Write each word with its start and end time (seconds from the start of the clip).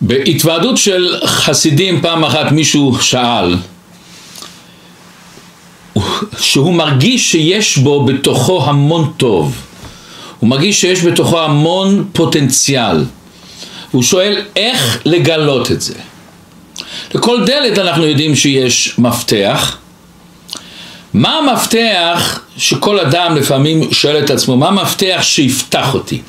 בהתוועדות 0.00 0.76
של 0.76 1.14
חסידים 1.24 2.00
פעם 2.02 2.24
אחת 2.24 2.52
מישהו 2.52 2.98
שאל 3.00 3.56
שהוא 6.38 6.74
מרגיש 6.74 7.32
שיש 7.32 7.78
בו 7.78 8.04
בתוכו 8.04 8.64
המון 8.64 9.12
טוב. 9.16 9.54
הוא 10.38 10.50
מרגיש 10.50 10.80
שיש 10.80 11.04
בתוכו 11.04 11.40
המון 11.40 12.04
פוטנציאל. 12.12 13.04
הוא 13.90 14.02
שואל 14.02 14.42
איך 14.56 14.98
לגלות 15.04 15.72
את 15.72 15.80
זה? 15.80 15.94
לכל 17.14 17.44
דלת 17.46 17.78
אנחנו 17.78 18.06
יודעים 18.06 18.36
שיש 18.36 18.94
מפתח. 18.98 19.76
מה 21.14 21.38
המפתח 21.38 22.40
שכל 22.56 22.98
אדם 22.98 23.36
לפעמים 23.36 23.92
שואל 23.92 24.24
את 24.24 24.30
עצמו? 24.30 24.56
מה 24.56 24.68
המפתח 24.68 25.18
שיפתח 25.22 25.94
אותי 25.94 26.20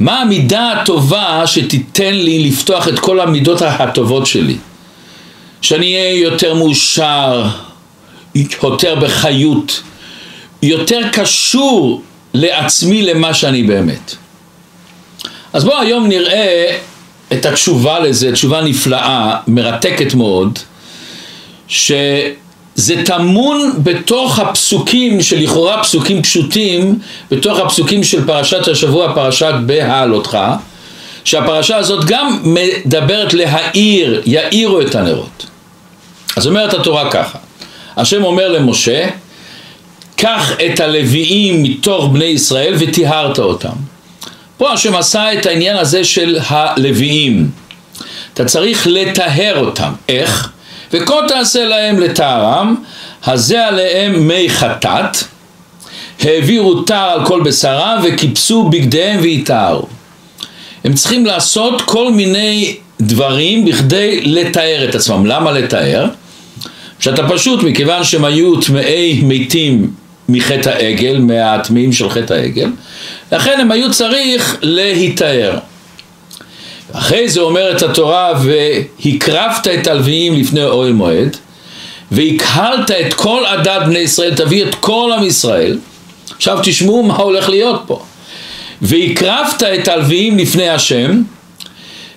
מה 0.00 0.20
המידה 0.20 0.72
הטובה 0.72 1.42
שתיתן 1.46 2.14
לי 2.14 2.48
לפתוח 2.48 2.88
את 2.88 2.98
כל 2.98 3.20
המידות 3.20 3.62
הטובות 3.62 4.26
שלי? 4.26 4.56
שאני 5.62 5.94
אהיה 5.94 6.20
יותר 6.20 6.54
מאושר, 6.54 7.48
יותר 8.34 8.94
בחיות, 8.94 9.82
יותר 10.62 11.00
קשור 11.12 12.02
לעצמי 12.34 13.02
למה 13.02 13.34
שאני 13.34 13.62
באמת. 13.62 14.14
אז 15.52 15.64
בואו 15.64 15.80
היום 15.80 16.06
נראה 16.06 16.76
את 17.32 17.46
התשובה 17.46 17.98
לזה, 17.98 18.32
תשובה 18.32 18.62
נפלאה, 18.62 19.36
מרתקת 19.46 20.14
מאוד, 20.14 20.58
ש... 21.68 21.92
זה 22.74 23.02
טמון 23.04 23.72
בתוך 23.82 24.38
הפסוקים 24.38 25.22
שלכאורה 25.22 25.82
פסוקים 25.82 26.22
פשוטים, 26.22 26.98
בתוך 27.30 27.58
הפסוקים 27.58 28.04
של 28.04 28.26
פרשת 28.26 28.68
השבוע, 28.68 29.14
פרשת 29.14 29.54
בהעלותך, 29.66 30.38
שהפרשה 31.24 31.76
הזאת 31.76 32.04
גם 32.04 32.40
מדברת 32.42 33.34
להאיר, 33.34 34.22
יאירו 34.26 34.80
את 34.80 34.94
הנרות. 34.94 35.46
אז 36.36 36.46
אומרת 36.46 36.74
התורה 36.74 37.10
ככה, 37.10 37.38
השם 37.96 38.24
אומר 38.24 38.48
למשה, 38.48 39.08
קח 40.16 40.52
את 40.52 40.80
הלוויים 40.80 41.62
מתוך 41.62 42.08
בני 42.12 42.24
ישראל 42.24 42.74
וטיהרת 42.78 43.38
אותם. 43.38 43.72
פה 44.56 44.72
השם 44.72 44.96
עשה 44.96 45.32
את 45.32 45.46
העניין 45.46 45.76
הזה 45.76 46.04
של 46.04 46.38
הלוויים. 46.46 47.50
אתה 48.34 48.44
צריך 48.44 48.86
לטהר 48.90 49.58
אותם. 49.58 49.92
איך? 50.08 50.50
וכה 50.92 51.14
תעשה 51.28 51.64
להם 51.64 52.00
לטהרם, 52.00 52.74
הזה 53.24 53.66
עליהם 53.66 54.28
מי 54.28 54.50
חטאת, 54.50 55.16
העבירו 56.20 56.82
טהר 56.82 57.10
על 57.10 57.26
כל 57.26 57.42
בשרם 57.42 58.00
וכיפסו 58.04 58.68
בגדיהם 58.68 59.20
ויטהרו. 59.22 59.86
הם 60.84 60.94
צריכים 60.94 61.26
לעשות 61.26 61.82
כל 61.82 62.12
מיני 62.12 62.76
דברים 63.00 63.64
בכדי 63.64 64.20
לתאר 64.20 64.86
את 64.88 64.94
עצמם. 64.94 65.26
למה 65.26 65.52
לתאר? 65.52 66.06
שאתה 66.98 67.28
פשוט, 67.28 67.62
מכיוון 67.62 68.04
שהם 68.04 68.24
היו 68.24 68.60
טמאי 68.60 69.20
מתים 69.22 69.90
מחטא 70.28 70.68
העגל, 70.68 71.18
מהטמאים 71.18 71.92
של 71.92 72.10
חטא 72.10 72.34
העגל, 72.34 72.70
לכן 73.32 73.60
הם 73.60 73.70
היו 73.70 73.92
צריך 73.92 74.56
להיטהר. 74.62 75.58
אחרי 76.92 77.28
זה 77.28 77.40
אומרת 77.40 77.82
התורה 77.82 78.32
והקרבת 78.42 79.68
את 79.80 79.86
הלוויים 79.86 80.36
לפני 80.36 80.64
אוהל 80.64 80.92
מועד 80.92 81.36
והקהלת 82.10 82.90
את 82.90 83.14
כל 83.14 83.42
עדת 83.46 83.82
בני 83.86 83.98
ישראל, 83.98 84.34
תביא 84.34 84.64
את 84.64 84.74
כל 84.74 85.10
עם 85.18 85.24
ישראל. 85.24 85.78
עכשיו 86.36 86.58
תשמעו 86.62 87.02
מה 87.02 87.16
הולך 87.16 87.48
להיות 87.48 87.82
פה. 87.86 88.02
והקרבת 88.82 89.62
את 89.62 89.88
הלוויים 89.88 90.38
לפני 90.38 90.68
השם 90.68 91.22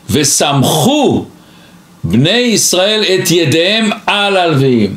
וסמכו 0.10 1.26
בני 2.04 2.32
ישראל 2.32 3.04
את 3.04 3.32
ידיהם 3.32 3.90
על 4.06 4.38
הלוויים. 4.38 4.96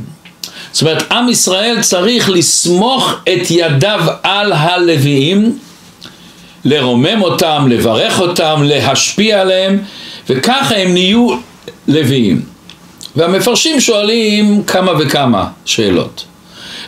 זאת 0.73 0.83
אומרת 0.83 1.13
עם 1.13 1.29
ישראל 1.29 1.83
צריך 1.83 2.31
לסמוך 2.31 3.15
את 3.23 3.51
ידיו 3.51 4.01
על 4.23 4.53
הלוויים 4.53 5.59
לרומם 6.67 7.23
אותם, 7.23 7.67
לברך 7.71 8.21
אותם, 8.21 8.63
להשפיע 8.65 9.41
עליהם, 9.41 9.79
וככה 10.29 10.77
הם 10.77 10.93
נהיו 10.93 11.29
לוויים. 11.89 12.43
והמפרשים 13.17 13.81
שואלים 13.81 14.63
כמה 14.67 14.93
וכמה 14.99 15.49
שאלות. 15.65 16.25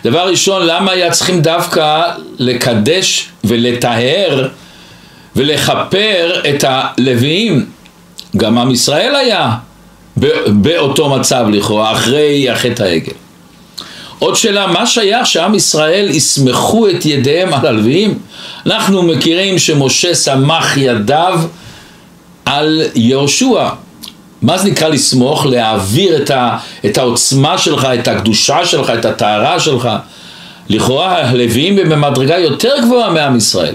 דבר 0.05 0.29
ראשון, 0.29 0.63
למה 0.67 0.93
היה 0.93 1.11
צריכים 1.11 1.41
דווקא 1.41 2.03
לקדש 2.39 3.29
ולטהר 3.45 4.49
ולכפר 5.37 6.41
את 6.49 6.65
הלוויים? 6.69 7.67
גם 8.37 8.59
עם 8.59 8.71
ישראל 8.71 9.15
היה 9.15 9.55
באותו 10.47 11.09
מצב 11.09 11.47
לכאורה, 11.53 11.93
אחרי 11.93 12.51
החטא 12.51 12.83
העגל. 12.83 13.13
עוד 14.19 14.37
שאלה, 14.37 14.67
מה 14.67 14.87
שייך 14.87 15.27
שעם 15.27 15.55
ישראל 15.55 16.11
יסמכו 16.11 16.89
את 16.89 17.07
ידיהם 17.07 17.55
על 17.55 17.67
הלוויים? 17.67 18.19
אנחנו 18.67 19.03
מכירים 19.03 19.59
שמשה 19.59 20.15
סמך 20.15 20.77
ידיו 20.77 21.41
על 22.45 22.83
יהושע. 22.95 23.69
מה 24.43 24.59
זה 24.59 24.71
נקרא 24.71 24.89
לסמוך? 24.89 25.47
להעביר 25.47 26.23
את, 26.23 26.31
ה, 26.31 26.59
את 26.87 26.99
העוצמה 26.99 27.59
שלך, 27.59 27.85
את 27.85 28.09
הקדושה 28.09 28.67
שלך, 28.67 28.91
את 28.91 29.05
הטהרה 29.05 29.61
שלך. 29.61 29.89
לכאורה 30.69 31.29
הלוויים 31.29 31.79
הם 31.79 31.89
במדרגה 31.89 32.39
יותר 32.39 32.75
גבוהה 32.83 33.11
מעם 33.11 33.37
ישראל. 33.37 33.75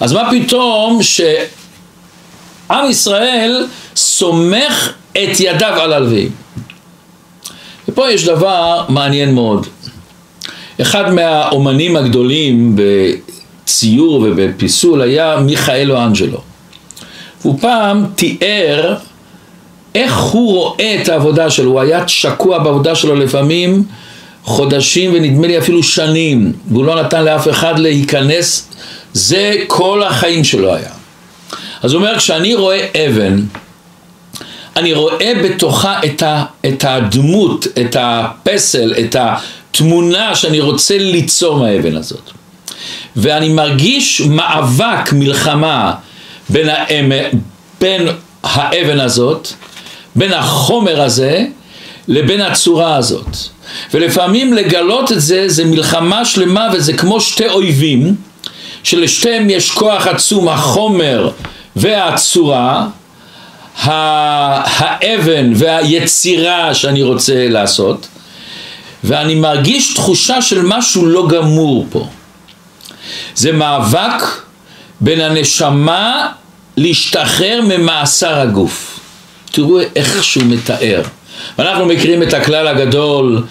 אז 0.00 0.12
מה 0.12 0.30
פתאום 0.30 1.02
שעם 1.02 2.90
ישראל 2.90 3.66
סומך 3.96 4.92
את 5.12 5.40
ידיו 5.40 5.80
על 5.80 5.92
הלוויים? 5.92 6.30
ופה 7.88 8.10
יש 8.10 8.24
דבר 8.24 8.84
מעניין 8.88 9.34
מאוד. 9.34 9.66
אחד 10.80 11.14
מהאומנים 11.14 11.96
הגדולים 11.96 12.76
בציור 12.76 14.14
ובפיסול 14.14 15.02
היה 15.02 15.36
מיכאלו 15.40 16.04
אנג'לו. 16.04 16.40
הוא 17.42 17.58
פעם 17.60 18.06
תיאר 18.14 18.96
איך 19.94 20.18
הוא 20.18 20.52
רואה 20.52 20.98
את 21.02 21.08
העבודה 21.08 21.50
שלו, 21.50 21.70
הוא 21.70 21.80
היה 21.80 22.08
שקוע 22.08 22.58
בעבודה 22.58 22.94
שלו 22.94 23.14
לפעמים 23.14 23.84
חודשים 24.44 25.10
ונדמה 25.14 25.46
לי 25.46 25.58
אפילו 25.58 25.82
שנים, 25.82 26.52
והוא 26.70 26.84
לא 26.84 27.02
נתן 27.02 27.24
לאף 27.24 27.48
אחד 27.48 27.78
להיכנס, 27.78 28.68
זה 29.12 29.54
כל 29.66 30.02
החיים 30.02 30.44
שלו 30.44 30.74
היה. 30.74 30.90
אז 31.82 31.92
הוא 31.92 32.00
אומר, 32.00 32.18
כשאני 32.18 32.54
רואה 32.54 32.86
אבן, 33.06 33.40
אני 34.80 34.92
רואה 34.92 35.32
בתוכה 35.44 36.00
את, 36.04 36.22
ה, 36.22 36.44
את 36.66 36.84
הדמות, 36.84 37.66
את 37.80 37.96
הפסל, 38.00 38.94
את 39.00 39.16
התמונה 39.18 40.34
שאני 40.34 40.60
רוצה 40.60 40.98
ליצור 40.98 41.58
מהאבן 41.58 41.96
הזאת. 41.96 42.30
ואני 43.16 43.48
מרגיש 43.48 44.20
מאבק, 44.20 45.12
מלחמה, 45.12 45.94
בין, 46.48 46.68
האמ... 46.68 47.12
בין 47.80 48.08
האבן 48.42 49.00
הזאת, 49.00 49.48
בין 50.16 50.32
החומר 50.32 51.02
הזה, 51.02 51.44
לבין 52.08 52.40
הצורה 52.40 52.96
הזאת. 52.96 53.36
ולפעמים 53.94 54.52
לגלות 54.52 55.12
את 55.12 55.20
זה, 55.20 55.48
זה 55.48 55.64
מלחמה 55.64 56.24
שלמה 56.24 56.68
וזה 56.72 56.92
כמו 56.92 57.20
שתי 57.20 57.48
אויבים, 57.48 58.14
שלשתיהם 58.82 59.50
יש 59.50 59.70
כוח 59.70 60.06
עצום, 60.06 60.48
החומר 60.48 61.30
והצורה, 61.76 62.86
האבן 63.76 65.52
והיצירה 65.54 66.74
שאני 66.74 67.02
רוצה 67.02 67.48
לעשות 67.48 68.08
ואני 69.04 69.34
מרגיש 69.34 69.94
תחושה 69.94 70.42
של 70.42 70.62
משהו 70.62 71.06
לא 71.06 71.28
גמור 71.28 71.86
פה. 71.90 72.08
זה 73.34 73.52
מאבק 73.52 74.24
בין 75.00 75.20
הנשמה 75.20 76.32
להשתחרר 76.76 77.60
ממאסר 77.68 78.40
הגוף. 78.40 79.00
תראו 79.52 79.80
איך 79.96 80.24
שהוא 80.24 80.44
מתאר. 80.44 81.02
ואנחנו 81.58 81.86
מכירים 81.86 82.22
את 82.22 82.34
הכלל 82.34 82.66
הגדול 82.66 83.42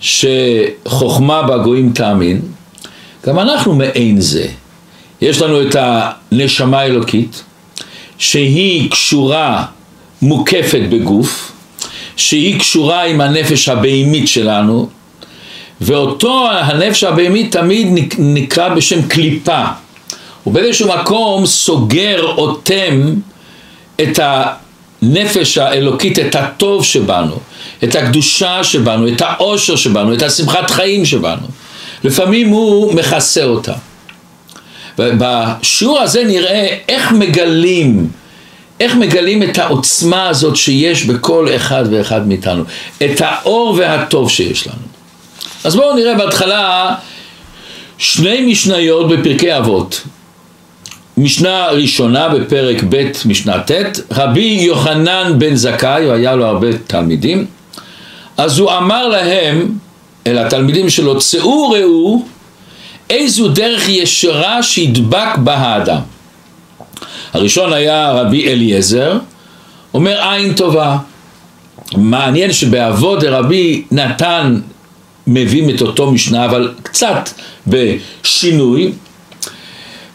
שחוכמה 0.00 1.42
בגויים 1.42 1.92
תאמין. 1.92 2.40
גם 3.26 3.38
אנחנו 3.38 3.74
מעין 3.74 4.20
זה. 4.20 4.46
יש 5.20 5.42
לנו 5.42 5.62
את 5.62 5.76
הנשמה 5.78 6.80
האלוקית 6.80 7.42
שהיא 8.18 8.90
קשורה, 8.90 9.64
מוקפת 10.22 10.82
בגוף, 10.90 11.52
שהיא 12.16 12.60
קשורה 12.60 13.04
עם 13.04 13.20
הנפש 13.20 13.68
הבהמית 13.68 14.28
שלנו, 14.28 14.88
ואותו 15.80 16.48
הנפש 16.50 17.04
הבהמית 17.04 17.52
תמיד 17.52 17.86
נקרא 18.18 18.68
בשם 18.68 19.02
קליפה. 19.08 19.64
הוא 20.44 20.54
באיזשהו 20.54 20.88
מקום 20.88 21.46
סוגר, 21.46 22.22
אוטם 22.22 23.14
את 24.02 24.20
הנפש 24.22 25.58
האלוקית, 25.58 26.18
את 26.18 26.34
הטוב 26.34 26.84
שבנו, 26.84 27.36
את 27.84 27.94
הקדושה 27.94 28.64
שבנו, 28.64 29.08
את 29.08 29.22
העושר 29.22 29.76
שבנו, 29.76 30.14
את 30.14 30.22
השמחת 30.22 30.70
חיים 30.70 31.04
שבנו. 31.04 31.46
לפעמים 32.04 32.48
הוא 32.48 32.94
מכסה 32.94 33.44
אותה. 33.44 33.72
ובשיעור 34.98 36.00
הזה 36.00 36.24
נראה 36.24 36.76
איך 36.88 37.12
מגלים 37.12 38.08
איך 38.80 38.94
מגלים 38.94 39.42
את 39.42 39.58
העוצמה 39.58 40.28
הזאת 40.28 40.56
שיש 40.56 41.04
בכל 41.04 41.48
אחד 41.56 41.84
ואחד 41.90 42.28
מאיתנו, 42.28 42.64
את 43.04 43.20
האור 43.20 43.74
והטוב 43.78 44.30
שיש 44.30 44.66
לנו. 44.66 44.76
אז 45.64 45.76
בואו 45.76 45.96
נראה 45.96 46.14
בהתחלה 46.14 46.94
שני 47.98 48.46
משניות 48.46 49.08
בפרקי 49.08 49.56
אבות. 49.58 50.02
משנה 51.16 51.66
ראשונה 51.66 52.28
בפרק 52.28 52.84
ב' 52.88 53.10
משנה 53.24 53.58
ט', 53.60 54.00
רבי 54.10 54.58
יוחנן 54.60 55.32
בן 55.38 55.54
זכאי, 55.54 56.10
היה 56.10 56.34
לו 56.34 56.46
הרבה 56.46 56.68
תלמידים, 56.86 57.46
אז 58.36 58.58
הוא 58.58 58.70
אמר 58.70 59.08
להם, 59.08 59.68
אל 60.26 60.38
התלמידים 60.38 60.90
שלו, 60.90 61.18
צאו 61.18 61.70
ראו 61.70 62.24
איזו 63.10 63.48
דרך 63.48 63.88
ישרה 63.88 64.62
שידבק 64.62 65.36
בה 65.36 65.54
האדם. 65.54 66.00
הראשון 67.32 67.72
היה 67.72 68.12
רבי 68.12 68.52
אליעזר, 68.52 69.18
אומר 69.94 70.30
עין 70.30 70.54
טובה. 70.54 70.96
מעניין 71.96 72.52
שבאבות 72.52 73.24
רבי 73.24 73.84
נתן 73.90 74.60
מביאים 75.26 75.70
את 75.70 75.80
אותו 75.80 76.10
משנה, 76.10 76.44
אבל 76.44 76.72
קצת 76.82 77.28
בשינוי, 77.66 78.92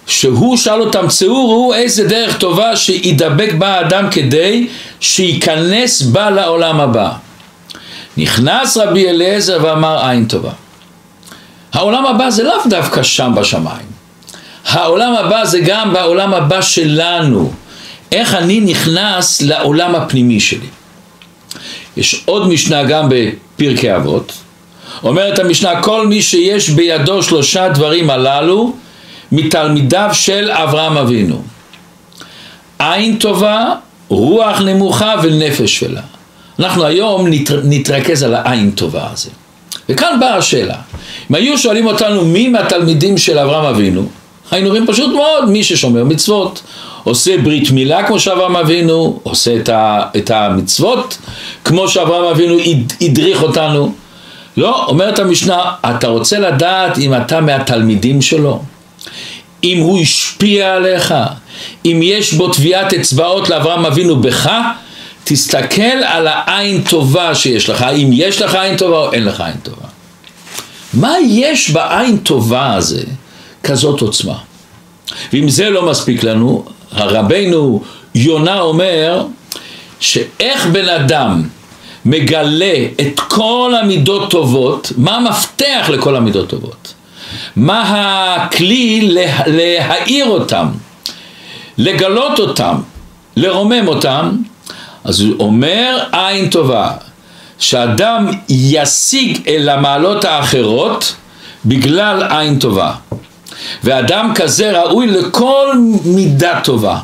שהוא 0.08 0.58
שאל 0.58 0.82
אותם, 0.82 1.08
צאו 1.08 1.50
ראו 1.50 1.74
איזה 1.74 2.08
דרך 2.08 2.38
טובה 2.38 2.76
שידבק 2.76 3.54
בה 3.54 3.68
האדם 3.68 4.10
כדי 4.12 4.68
שייכנס 5.00 6.02
בה 6.02 6.30
לעולם 6.30 6.80
הבא. 6.80 7.12
נכנס 8.18 8.78
רבי 8.78 9.10
אליעזר 9.10 9.60
ואמר 9.64 10.08
עין 10.08 10.26
טובה. 10.26 10.52
העולם 11.74 12.06
הבא 12.06 12.30
זה 12.30 12.44
לאו 12.44 12.56
דווקא 12.70 13.04
שם 13.04 13.34
בשמיים. 13.36 13.88
העולם 14.66 15.16
הבא 15.16 15.46
זה 15.46 15.60
גם 15.60 15.94
בעולם 15.94 16.34
הבא 16.34 16.62
שלנו. 16.62 17.52
איך 18.12 18.34
אני 18.34 18.60
נכנס 18.60 19.42
לעולם 19.42 19.96
הפנימי 19.96 20.40
שלי. 20.40 20.68
יש 21.98 22.24
עוד 22.26 22.48
משנה 22.48 22.84
גם 22.84 23.10
בפרקי 23.10 23.96
אבות. 23.96 24.34
אומרת 25.04 25.40
המשנה, 25.40 25.82
כל 25.82 26.08
מי 26.08 26.22
שיש 26.22 26.70
בידו 26.70 27.24
שלושה 27.24 27.70
דברים 27.70 28.10
הללו, 28.10 28.76
מתלמידיו 29.32 30.10
של 30.14 30.52
אברהם 30.52 30.98
אבינו. 30.98 31.42
עין 32.80 33.18
טובה, 33.18 33.66
רוח 34.10 34.62
נמוכה 34.62 35.14
ונפש 35.24 35.80
שלה. 35.80 36.02
אנחנו 36.60 36.86
היום 36.86 37.28
נתר, 37.28 37.62
נתרכז 37.64 38.24
על 38.24 38.36
העין 38.36 38.72
טובה 38.72 39.08
הזה. 39.14 39.30
וכאן 39.90 40.18
באה 40.20 40.36
השאלה, 40.36 40.76
אם 41.30 41.36
היו 41.36 41.58
שואלים 41.58 41.86
אותנו 41.86 42.26
מי 42.26 42.48
מהתלמידים 42.48 43.18
של 43.18 43.40
אברהם 43.40 43.66
אבינו, 43.66 44.06
היינו 44.52 44.70
רואים 44.70 44.88
פשוט 44.88 45.14
מאוד 45.16 45.50
מי 45.50 45.64
ששומר 45.64 46.04
מצוות, 46.04 46.62
עושה 47.04 47.38
ברית 47.38 47.72
מילה 47.72 48.08
כמו 48.08 48.20
שאברהם 48.20 48.56
אבינו, 48.56 49.20
עושה 49.24 49.56
את, 49.56 49.70
ה, 49.70 50.02
את 50.18 50.32
המצוות 50.32 51.18
כמו 51.64 51.88
שאברהם 51.88 52.26
אבינו 52.26 52.58
הדריך 53.02 53.44
אותנו. 53.44 53.94
לא, 54.58 54.86
אומרת 54.88 55.20
המשנה, 55.20 55.72
אתה 55.86 56.08
רוצה 56.08 56.40
לדעת 56.40 56.98
אם 56.98 57.14
אתה 57.14 57.42
מהתלמידים 57.42 58.22
שלו? 58.22 58.62
אם 59.64 59.80
הוא 59.80 60.00
השפיע 60.00 60.76
עליך? 60.76 61.14
אם 61.86 62.00
יש 62.04 62.34
בו 62.34 62.48
טביעת 62.48 62.94
אצבעות 62.94 63.50
לאברהם 63.50 63.86
אבינו 63.86 64.16
בך? 64.16 64.52
תסתכל 65.32 66.04
על 66.06 66.28
העין 66.28 66.84
טובה 66.84 67.36
שיש 67.36 67.70
לך, 67.70 67.82
אם 67.82 68.10
יש 68.14 68.42
לך 68.42 68.56
עין 68.56 68.78
טובה 68.78 68.98
או 68.98 69.14
אין 69.14 69.26
לך 69.26 69.42
עין 69.42 69.56
טובה. 69.64 69.88
מה 70.94 71.14
יש 71.28 71.70
בעין 71.70 72.18
טובה 72.18 72.74
הזה 72.74 73.04
כזאת 73.64 74.02
עוצמה? 74.02 74.38
ואם 75.34 75.50
זה 75.50 75.70
לא 75.70 75.90
מספיק 75.90 76.24
לנו, 76.24 76.66
הרבנו 76.92 77.84
יונה 78.16 78.60
אומר 78.60 79.26
שאיך 80.00 80.66
בן 80.66 80.90
אדם 80.90 81.44
מגלה 82.06 82.86
את 83.02 83.20
כל 83.20 83.74
המידות 83.82 84.32
טובות, 84.32 84.92
מה 84.98 85.18
המפתח 85.18 85.90
לכל 85.90 86.16
המידות 86.16 86.50
טובות? 86.50 86.94
מה 87.56 88.36
הכלי 88.36 89.02
לה, 89.02 89.40
להאיר 89.48 90.26
אותם, 90.26 90.68
לגלות 91.78 92.40
אותם, 92.40 92.76
לרומם 93.36 93.88
אותם? 93.88 94.36
אז 95.04 95.22
הוא 95.22 95.36
אומר 95.40 95.98
עין 96.12 96.50
טובה, 96.50 96.92
שאדם 97.60 98.28
ישיג 98.50 99.40
אל 99.48 99.70
המעלות 99.70 100.26
האחרות 100.26 101.16
בגלל 101.66 102.24
עין 102.30 102.60
טובה. 102.60 102.94
ואדם 103.84 104.32
כזה 104.36 104.82
ראוי 104.82 105.08
לכל 105.08 105.68
מידה 106.06 106.60
טובה. 106.64 107.00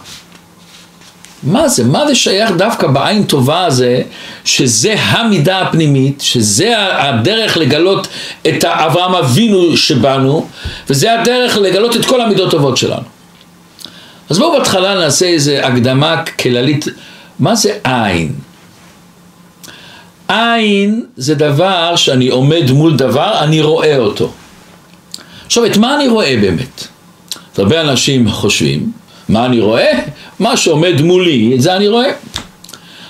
מה 1.43 1.67
זה? 1.67 1.83
מה 1.83 2.07
זה 2.07 2.15
שייך 2.15 2.51
דווקא 2.51 2.87
בעין 2.87 3.23
טובה 3.23 3.65
הזה, 3.65 4.01
שזה 4.45 4.95
המידה 4.99 5.61
הפנימית, 5.61 6.21
שזה 6.21 6.73
הדרך 6.77 7.57
לגלות 7.57 8.07
את 8.47 8.65
אברהם 8.65 9.15
אבינו 9.15 9.77
שבנו, 9.77 10.47
וזה 10.89 11.19
הדרך 11.21 11.57
לגלות 11.57 11.95
את 11.95 12.05
כל 12.05 12.21
המידות 12.21 12.47
הטובות 12.47 12.77
שלנו. 12.77 13.03
אז 14.29 14.39
בואו 14.39 14.51
בהתחלה 14.57 14.95
נעשה 14.95 15.25
איזו 15.25 15.51
הקדמה 15.51 16.23
כללית, 16.23 16.85
מה 17.39 17.55
זה 17.55 17.77
עין? 17.83 18.33
עין 20.27 21.05
זה 21.17 21.35
דבר 21.35 21.95
שאני 21.95 22.27
עומד 22.27 22.71
מול 22.71 22.95
דבר, 22.95 23.39
אני 23.39 23.61
רואה 23.61 23.97
אותו. 23.97 24.31
עכשיו, 25.45 25.65
את 25.65 25.77
מה 25.77 25.95
אני 25.95 26.07
רואה 26.07 26.37
באמת? 26.41 26.87
הרבה 27.57 27.81
אנשים 27.81 28.31
חושבים, 28.31 28.91
מה 29.29 29.45
אני 29.45 29.59
רואה? 29.59 29.99
מה 30.39 30.57
שעומד 30.57 31.01
מולי, 31.01 31.55
את 31.55 31.61
זה 31.61 31.75
אני 31.75 31.87
רואה. 31.87 32.11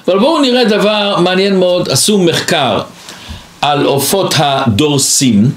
אבל 0.08 0.20
בואו 0.20 0.42
נראה 0.42 0.66
דבר 0.66 1.20
מעניין 1.20 1.60
מאוד, 1.60 1.90
עשו 1.90 2.18
מחקר 2.18 2.82
על 3.62 3.86
עופות 3.86 4.34
הדורסים, 4.38 5.52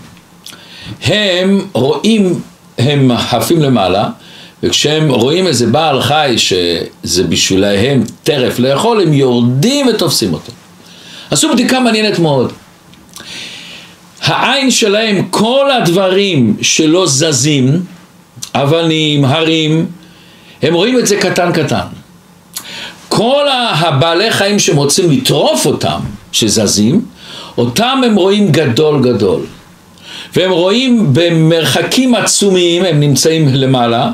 הם 1.05 1.67
רואים, 1.73 2.41
הם 2.79 3.11
עפים 3.11 3.63
למעלה, 3.63 4.09
וכשהם 4.63 5.11
רואים 5.11 5.47
איזה 5.47 5.67
בעל 5.67 6.03
חי 6.03 6.35
שזה 6.37 7.25
בשבילם 7.25 8.03
טרף 8.23 8.59
לאכול, 8.59 9.01
הם 9.01 9.13
יורדים 9.13 9.87
ותופסים 9.87 10.33
אותו. 10.33 10.53
עשו 11.31 11.53
בדיקה 11.53 11.81
מעניינת 11.81 12.19
מאוד. 12.19 12.53
העין 14.23 14.71
שלהם, 14.71 15.29
כל 15.31 15.71
הדברים 15.71 16.57
שלא 16.63 17.07
זזים, 17.07 17.83
אבנים, 18.55 19.25
הרים, 19.25 19.87
הם 20.63 20.75
רואים 20.75 20.99
את 20.99 21.07
זה 21.07 21.17
קטן 21.17 21.53
קטן. 21.53 21.87
כל 23.09 23.47
הבעלי 23.51 24.31
חיים 24.31 24.59
שהם 24.59 24.77
רוצים 24.77 25.11
לטרוף 25.11 25.67
אותם, 25.67 26.01
שזזים, 26.33 27.05
אותם 27.59 28.01
הם 28.07 28.15
רואים 28.17 28.53
גדול 28.53 29.03
גדול. 29.03 29.41
והם 30.37 30.51
רואים 30.51 31.07
במרחקים 31.13 32.15
עצומים, 32.15 32.85
הם 32.85 33.01
נמצאים 33.01 33.49
למעלה, 33.49 34.11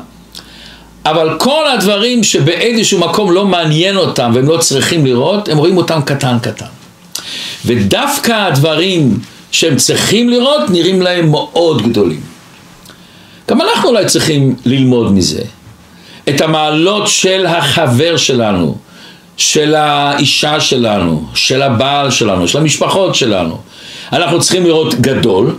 אבל 1.05 1.37
כל 1.39 1.67
הדברים 1.73 2.23
שבאיזשהו 2.23 2.99
מקום 2.99 3.31
לא 3.31 3.45
מעניין 3.45 3.97
אותם 3.97 4.31
והם 4.35 4.47
לא 4.47 4.57
צריכים 4.57 5.05
לראות, 5.05 5.49
הם 5.49 5.57
רואים 5.57 5.77
אותם 5.77 5.99
קטן 6.05 6.37
קטן. 6.41 6.65
ודווקא 7.65 8.31
הדברים 8.31 9.19
שהם 9.51 9.75
צריכים 9.75 10.29
לראות 10.29 10.69
נראים 10.69 11.01
להם 11.01 11.31
מאוד 11.31 11.81
גדולים. 11.89 12.21
גם 13.49 13.61
אנחנו 13.61 13.89
אולי 13.89 14.05
צריכים 14.05 14.55
ללמוד 14.65 15.11
מזה. 15.11 15.41
את 16.29 16.41
המעלות 16.41 17.07
של 17.07 17.45
החבר 17.45 18.17
שלנו, 18.17 18.77
של 19.37 19.75
האישה 19.75 20.59
שלנו, 20.59 21.25
של 21.33 21.61
הבעל 21.61 22.11
שלנו, 22.11 22.47
של 22.47 22.57
המשפחות 22.57 23.15
שלנו. 23.15 23.61
אנחנו 24.13 24.39
צריכים 24.39 24.65
לראות 24.65 24.95
גדול, 24.95 25.55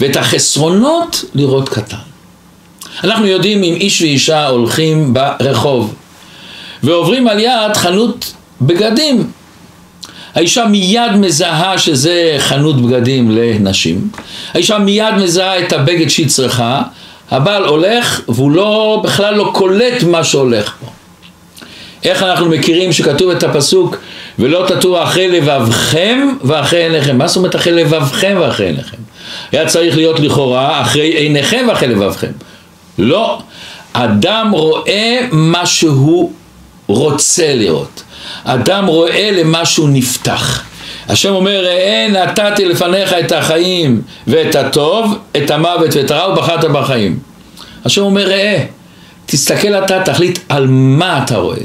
ואת 0.00 0.16
החסרונות 0.16 1.24
לראות 1.34 1.68
קטן. 1.68 2.11
אנחנו 3.04 3.26
יודעים 3.26 3.62
אם 3.62 3.74
איש 3.74 4.02
ואישה 4.02 4.46
הולכים 4.46 5.14
ברחוב 5.14 5.94
ועוברים 6.82 7.28
על 7.28 7.40
יד 7.40 7.76
חנות 7.76 8.32
בגדים 8.60 9.30
האישה 10.34 10.64
מיד 10.64 11.12
מזהה 11.12 11.78
שזה 11.78 12.34
חנות 12.38 12.82
בגדים 12.82 13.30
לנשים, 13.30 14.08
האישה 14.54 14.78
מיד 14.78 15.14
מזהה 15.14 15.58
את 15.58 15.72
הבגד 15.72 16.08
שהיא 16.08 16.28
צריכה, 16.28 16.82
הבעל 17.30 17.64
הולך 17.64 18.20
והוא 18.28 18.50
לא, 18.50 19.00
בכלל 19.04 19.34
לא 19.34 19.50
קולט 19.54 20.02
מה 20.02 20.24
שהולך 20.24 20.74
פה. 20.80 20.86
איך 22.04 22.22
אנחנו 22.22 22.48
מכירים 22.48 22.92
שכתוב 22.92 23.30
את 23.30 23.42
הפסוק 23.42 23.96
ולא 24.38 24.66
תטור 24.68 25.02
אחרי 25.02 25.28
לבבכם 25.28 26.28
ואחרי 26.44 26.82
עיניכם. 26.82 27.18
מה 27.18 27.28
זאת 27.28 27.36
אומרת 27.36 27.56
אחרי 27.56 27.72
לבבכם 27.72 28.36
ואחרי 28.40 28.66
עיניכם? 28.66 28.96
היה 29.52 29.66
צריך 29.66 29.96
להיות 29.96 30.20
לכאורה 30.20 30.80
אחרי 30.80 31.06
עיניכם 31.06 31.66
ואחרי 31.68 31.88
לבבכם. 31.88 32.30
לא. 32.98 33.42
אדם 33.92 34.50
רואה 34.50 35.26
מה 35.32 35.66
שהוא 35.66 36.32
רוצה 36.86 37.54
לראות. 37.54 38.02
אדם 38.44 38.86
רואה 38.86 39.30
למה 39.32 39.64
שהוא 39.64 39.88
נפתח. 39.88 40.62
השם 41.08 41.34
אומר, 41.34 41.64
ראה 41.64 42.08
נתתי 42.10 42.64
לפניך 42.64 43.12
את 43.12 43.32
החיים 43.32 44.02
ואת 44.26 44.54
הטוב, 44.54 45.18
את 45.36 45.50
המוות 45.50 45.96
ואת 45.96 46.10
הרע 46.10 46.32
ובחרת 46.32 46.64
בחיים. 46.64 47.18
השם 47.84 48.02
אומר, 48.02 48.28
ראה, 48.28 48.64
תסתכל 49.26 49.74
אתה, 49.74 50.02
תחליט 50.04 50.38
על 50.48 50.66
מה 50.68 51.22
אתה 51.24 51.36
רואה. 51.36 51.56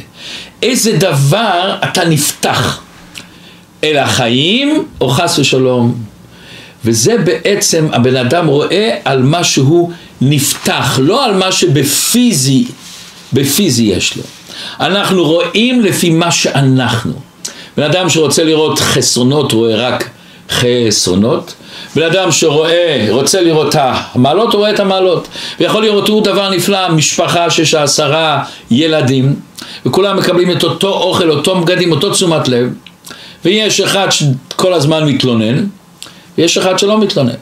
איזה 0.63 0.97
דבר 0.97 1.75
אתה 1.83 2.05
נפתח, 2.05 2.81
אל 3.83 3.97
החיים 3.97 4.85
או 5.01 5.09
חס 5.09 5.39
ושלום. 5.39 5.95
וזה 6.85 7.17
בעצם 7.17 7.87
הבן 7.93 8.15
אדם 8.15 8.47
רואה 8.47 8.97
על 9.05 9.23
מה 9.23 9.43
שהוא 9.43 9.91
לא 10.97 11.25
על 11.25 11.33
מה 11.33 11.51
שבפיזי, 11.51 12.65
בפיזי 13.33 13.83
יש 13.83 14.17
לו. 14.17 14.23
אנחנו 14.79 15.23
רואים 15.25 15.81
לפי 15.81 16.09
מה 16.09 16.31
שאנחנו. 16.31 17.13
בן 17.77 17.83
אדם 17.83 18.09
שרוצה 18.09 18.43
לראות 18.43 18.79
חסרונות 18.79 19.51
רואה 19.51 19.75
רק 19.75 20.09
חסרונות, 20.49 21.53
בן 21.95 22.03
אדם 22.03 22.31
שרואה, 22.31 23.07
רוצה 23.09 23.41
לראות 23.41 23.75
את 23.75 23.81
המעלות, 23.81 24.53
רואה 24.53 24.69
את 24.69 24.79
המעלות. 24.79 25.27
ויכול 25.59 25.83
לראות 25.83 26.07
הוא 26.07 26.23
דבר 26.23 26.49
נפלא, 26.49 26.89
משפחה 26.89 27.49
שיש 27.49 27.73
עשרה 27.75 28.43
ילדים, 28.71 29.35
וכולם 29.85 30.17
מקבלים 30.17 30.51
את 30.51 30.63
אותו 30.63 30.87
אוכל, 30.87 31.29
אותו 31.29 31.61
בגדים, 31.61 31.91
אותו 31.91 32.09
תשומת 32.09 32.47
לב, 32.47 32.73
ויש 33.45 33.81
אחד 33.81 34.07
שכל 34.11 34.73
הזמן 34.73 35.03
מתלונן, 35.05 35.65
ויש 36.37 36.57
אחד 36.57 36.79
שלא 36.79 36.99
מתלונן. 36.99 37.33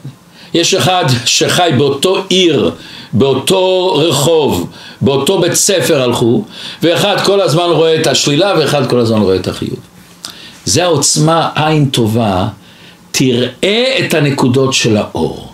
יש 0.56 0.74
אחד 0.74 1.04
שחי 1.24 1.70
באותו 1.78 2.24
עיר, 2.28 2.70
באותו 3.12 3.94
רחוב, 3.96 4.70
באותו 5.00 5.40
בית 5.40 5.54
ספר 5.54 6.02
הלכו, 6.02 6.44
ואחד 6.82 7.16
כל 7.24 7.40
הזמן 7.40 7.64
רואה 7.64 8.00
את 8.00 8.06
השלילה 8.06 8.54
ואחד 8.58 8.90
כל 8.90 8.98
הזמן 8.98 9.20
רואה 9.20 9.36
את 9.36 9.48
החיוב. 9.48 9.78
זה 10.64 10.84
העוצמה 10.84 11.48
עין 11.54 11.88
טובה, 11.88 12.48
תראה 13.10 13.98
את 14.06 14.14
הנקודות 14.14 14.74
של 14.74 14.96
האור, 14.96 15.52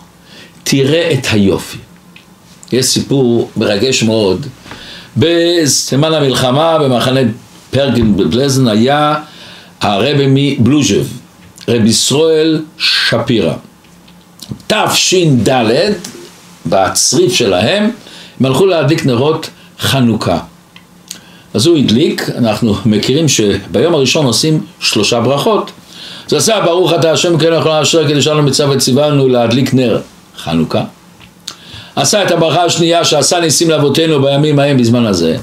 תראה 0.63 1.13
את 1.13 1.27
היופי. 1.31 1.77
יש 2.71 2.85
סיפור 2.85 3.49
מרגש 3.57 4.03
מאוד, 4.03 4.45
בזמן 5.17 6.13
המלחמה 6.13 6.79
במחנה 6.79 7.19
פרגן 7.71 8.17
בבלזן 8.17 8.67
היה 8.67 9.15
הרבי 9.81 10.25
מבלוז'ב, 10.27 11.05
רבי 11.67 11.89
ישראל 11.89 12.61
שפירא. 12.77 13.53
תש"ד, 14.73 15.49
בצריף 16.65 17.33
שלהם, 17.33 17.91
הם 18.39 18.45
הלכו 18.45 18.65
להדליק 18.65 19.05
נרות 19.05 19.49
חנוכה. 19.79 20.39
אז 21.53 21.65
הוא 21.65 21.77
הדליק, 21.77 22.29
אנחנו 22.37 22.75
מכירים 22.85 23.27
שביום 23.27 23.93
הראשון 23.93 24.25
עושים 24.25 24.65
שלושה 24.79 25.21
ברכות. 25.21 25.71
אז 26.27 26.33
עשה 26.33 26.61
ברוך 26.65 26.93
אתה 26.93 27.11
השם 27.11 27.37
כן 27.37 27.53
יכול 27.59 27.71
לאשר 27.71 28.07
כדי 28.07 28.21
שלנו 28.21 28.43
מצווה 28.43 28.75
וציוונו 28.75 29.27
להדליק 29.27 29.73
נר 29.73 30.01
חנוכה. 30.37 30.83
עשה 31.95 32.23
את 32.23 32.31
הברכה 32.31 32.63
השנייה 32.63 33.05
שעשה 33.05 33.39
ניסים 33.39 33.69
לאבותינו 33.69 34.21
בימים 34.21 34.59
ההם 34.59 34.77
בזמן 34.77 35.05
הזה. 35.05 35.37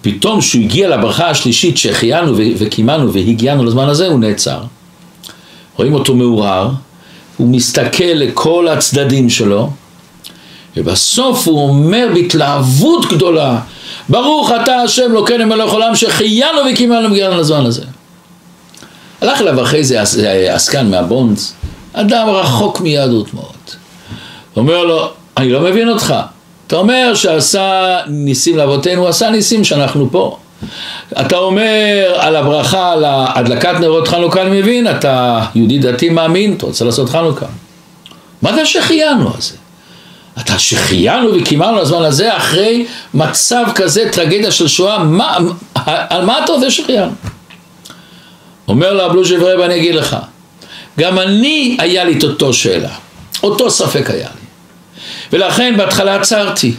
ופתאום 0.00 0.40
כשהוא 0.40 0.62
הגיע 0.62 0.88
לברכה 0.88 1.30
השלישית 1.30 1.76
שהחיינו 1.76 2.34
וקימנו 2.36 3.12
והגיענו 3.12 3.64
לזמן 3.64 3.88
הזה 3.88 4.06
הוא 4.06 4.18
נעצר. 4.20 4.60
רואים 5.76 5.94
אותו 5.94 6.14
מעורר, 6.14 6.70
הוא 7.40 7.48
מסתכל 7.48 8.04
לכל 8.04 8.68
הצדדים 8.68 9.30
שלו 9.30 9.70
ובסוף 10.76 11.48
הוא 11.48 11.68
אומר 11.68 12.08
בהתלהבות 12.14 13.06
גדולה 13.06 13.60
ברוך 14.08 14.50
אתה 14.62 14.76
השם 14.76 15.12
לוקנו 15.12 15.46
מלך 15.46 15.72
עולם 15.72 15.96
שהחיינו 15.96 16.58
וקימנו 16.72 17.10
והגיענו 17.10 17.36
לזמן 17.36 17.66
הזה. 17.66 17.82
הלך 19.20 19.40
אליו 19.40 19.62
אחרי 19.62 19.84
זה 19.84 20.00
עסקן 20.54 20.90
מהבונדס, 20.90 21.54
אדם 21.92 22.28
רחוק 22.28 22.80
מיהדות 22.80 23.34
מאוד. 23.34 23.46
אומר 24.56 24.84
לו, 24.84 25.08
אני 25.36 25.52
לא 25.52 25.60
מבין 25.60 25.88
אותך. 25.88 26.14
אתה 26.66 26.76
אומר 26.76 27.14
שעשה 27.14 27.98
ניסים 28.08 28.56
לאבותינו, 28.56 29.00
הוא 29.00 29.08
עשה 29.08 29.30
ניסים 29.30 29.64
שאנחנו 29.64 30.08
פה. 30.10 30.38
אתה 31.20 31.36
אומר 31.36 32.14
על 32.18 32.36
הברכה, 32.36 32.92
על 32.92 33.04
הדלקת 33.06 33.74
נרות 33.80 34.08
חנוכה, 34.08 34.42
אני 34.42 34.60
מבין, 34.60 34.90
אתה 34.90 35.40
יהודי 35.54 35.78
דתי 35.78 36.08
מאמין, 36.08 36.54
אתה 36.54 36.66
רוצה 36.66 36.84
לעשות 36.84 37.08
חנוכה. 37.08 37.46
מה 38.42 38.54
זה 38.54 38.66
שהחיינו 38.66 39.30
הזה? 39.38 39.54
אתה 40.40 40.58
שהחיינו 40.58 41.30
וקימנו 41.34 41.76
לזמן 41.76 42.02
הזה 42.02 42.36
אחרי 42.36 42.86
מצב 43.14 43.64
כזה, 43.74 44.08
טרגדיה 44.12 44.50
של 44.50 44.68
שואה, 44.68 44.98
מה, 44.98 45.36
על 45.84 46.24
מה 46.24 46.44
אתה 46.44 46.52
רוצה 46.52 46.70
שהחיינו? 46.70 47.12
אומר 48.68 48.92
לו 48.92 49.04
הבלוז'ב 49.04 49.42
רב, 49.42 49.60
אני 49.60 49.76
אגיד 49.76 49.94
לך, 49.94 50.16
גם 50.98 51.18
אני 51.18 51.76
היה 51.80 52.04
לי 52.04 52.18
את 52.18 52.24
אותו 52.24 52.52
שאלה, 52.52 52.90
אותו 53.42 53.70
ספק 53.70 54.10
היה 54.10 54.28
לי. 54.34 54.46
ולכן 55.32 55.74
בהתחלה 55.76 56.14
עצרתי 56.16 56.74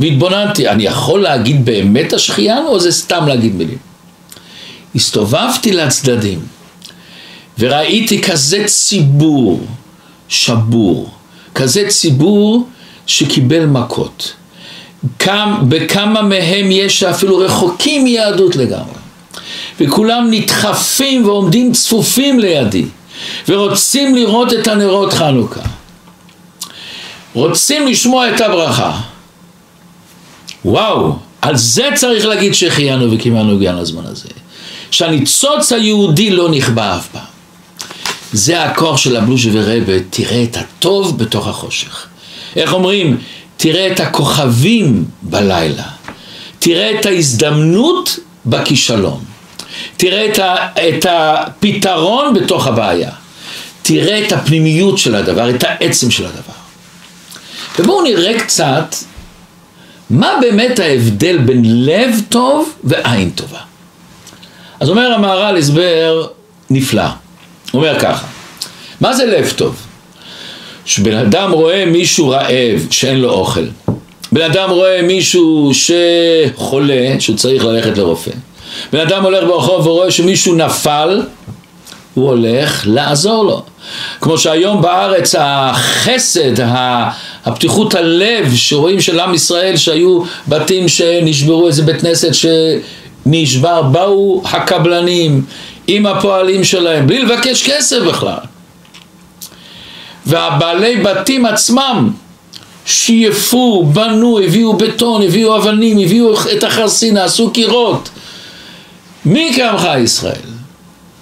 והתבוננתי, 0.00 0.68
אני 0.68 0.84
יכול 0.84 1.22
להגיד 1.22 1.64
באמת 1.64 2.12
השחיינו 2.12 2.68
או 2.68 2.80
זה 2.80 2.92
סתם 2.92 3.26
להגיד 3.28 3.54
מילים? 3.54 3.78
הסתובבתי 4.94 5.72
לצדדים 5.72 6.40
וראיתי 7.58 8.22
כזה 8.22 8.64
ציבור 8.66 9.66
שבור, 10.28 11.10
כזה 11.54 11.88
ציבור 11.88 12.68
שקיבל 13.06 13.66
מכות. 13.66 14.32
כמה, 15.18 15.58
בכמה 15.68 16.22
מהם 16.22 16.70
יש 16.70 17.02
אפילו 17.02 17.38
רחוקים 17.38 18.04
מיהדות 18.04 18.56
לגמרי. 18.56 18.94
וכולם 19.80 20.28
נדחפים 20.30 21.26
ועומדים 21.26 21.72
צפופים 21.72 22.40
לידי 22.40 22.84
ורוצים 23.48 24.14
לראות 24.14 24.52
את 24.52 24.68
הנרות 24.68 25.12
חנוכה. 25.12 25.60
רוצים 27.34 27.86
לשמוע 27.86 28.34
את 28.34 28.40
הברכה. 28.40 29.00
וואו, 30.64 31.16
על 31.42 31.56
זה 31.56 31.88
צריך 31.94 32.26
להגיד 32.26 32.54
שהחיינו 32.54 33.12
וקימנו 33.12 33.52
הגיענו 33.52 33.82
לזמן 33.82 34.06
הזה. 34.06 34.28
שהניצוץ 34.90 35.72
היהודי 35.72 36.30
לא 36.30 36.50
נכבה 36.50 36.96
אף 36.96 37.08
פעם. 37.08 37.22
זה 38.32 38.62
הכוח 38.62 38.96
של 38.96 39.16
הבלוז'ה 39.16 39.50
ורבה, 39.52 39.92
תראה 40.10 40.42
את 40.42 40.56
הטוב 40.56 41.18
בתוך 41.18 41.46
החושך. 41.48 42.06
איך 42.56 42.72
אומרים? 42.72 43.16
תראה 43.56 43.92
את 43.92 44.00
הכוכבים 44.00 45.04
בלילה. 45.22 45.82
תראה 46.58 47.00
את 47.00 47.06
ההזדמנות 47.06 48.18
בכישלון. 48.46 49.24
תראה 49.96 50.26
את, 50.26 50.38
ה, 50.38 50.56
את 50.88 51.06
הפתרון 51.10 52.34
בתוך 52.34 52.66
הבעיה. 52.66 53.10
תראה 53.82 54.26
את 54.26 54.32
הפנימיות 54.32 54.98
של 54.98 55.14
הדבר, 55.14 55.50
את 55.50 55.64
העצם 55.64 56.10
של 56.10 56.26
הדבר. 56.26 56.54
ובואו 57.78 58.02
נראה 58.02 58.38
קצת 58.38 58.94
מה 60.10 60.32
באמת 60.40 60.78
ההבדל 60.78 61.38
בין 61.38 61.62
לב 61.84 62.20
טוב 62.28 62.72
ועין 62.84 63.30
טובה. 63.30 63.58
אז 64.80 64.90
אומר 64.90 65.12
המהר"ל 65.12 65.56
הסבר 65.56 66.26
נפלא. 66.70 67.02
הוא 67.02 67.82
אומר 67.82 68.00
ככה, 68.00 68.26
מה 69.00 69.14
זה 69.14 69.26
לב 69.26 69.52
טוב? 69.56 69.76
שבן 70.84 71.16
אדם 71.16 71.52
רואה 71.52 71.84
מישהו 71.86 72.28
רעב 72.28 72.86
שאין 72.90 73.20
לו 73.20 73.30
אוכל, 73.30 73.66
בן 74.32 74.42
אדם 74.42 74.70
רואה 74.70 75.02
מישהו 75.02 75.70
שחולה, 75.74 77.20
שצריך 77.20 77.64
ללכת 77.64 77.98
לרופא, 77.98 78.30
בן 78.92 79.00
אדם 79.00 79.22
הולך 79.22 79.44
ברחוב 79.44 79.86
ורואה 79.86 80.10
שמישהו 80.10 80.54
נפל, 80.54 81.22
הוא 82.14 82.28
הולך 82.28 82.82
לעזור 82.86 83.44
לו. 83.44 83.62
כמו 84.20 84.38
שהיום 84.38 84.82
בארץ 84.82 85.34
החסד, 85.38 86.60
הפתיחות 87.44 87.94
הלב 87.94 88.52
שרואים 88.54 89.00
של 89.00 89.20
עם 89.20 89.34
ישראל 89.34 89.76
שהיו 89.76 90.22
בתים 90.48 90.88
שנשברו 90.88 91.66
איזה 91.66 91.82
בית 91.82 92.00
כנסת 92.00 92.30
שנשבר, 93.26 93.82
באו 93.82 94.42
הקבלנים 94.44 95.44
עם 95.86 96.06
הפועלים 96.06 96.64
שלהם 96.64 97.06
בלי 97.06 97.22
לבקש 97.22 97.70
כסף 97.70 97.98
בכלל. 97.98 98.38
והבעלי 100.26 100.96
בתים 100.96 101.46
עצמם 101.46 102.10
שייפו, 102.86 103.86
בנו, 103.92 104.38
הביאו 104.38 104.76
בטון, 104.76 105.22
הביאו 105.22 105.56
אבנים, 105.56 105.98
הביאו 105.98 106.34
את 106.56 106.64
החרסינה, 106.64 107.24
עשו 107.24 107.50
קירות. 107.50 108.08
מי 109.24 109.52
כעמך 109.56 109.88
ישראל? 109.98 110.34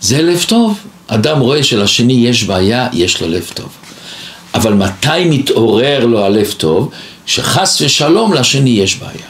זה 0.01 0.23
לב 0.23 0.45
טוב. 0.49 0.79
אדם 1.07 1.41
רואה 1.41 1.63
שלשני 1.63 2.13
יש 2.13 2.45
בעיה, 2.45 2.89
יש 2.93 3.21
לו 3.23 3.29
לב 3.29 3.51
טוב. 3.55 3.69
אבל 4.55 4.73
מתי 4.73 5.25
מתעורר 5.25 6.07
לו 6.07 6.25
הלב 6.25 6.55
טוב? 6.57 6.91
שחס 7.27 7.81
ושלום 7.81 8.35
לשני 8.35 8.71
יש 8.71 8.97
בעיה. 8.97 9.27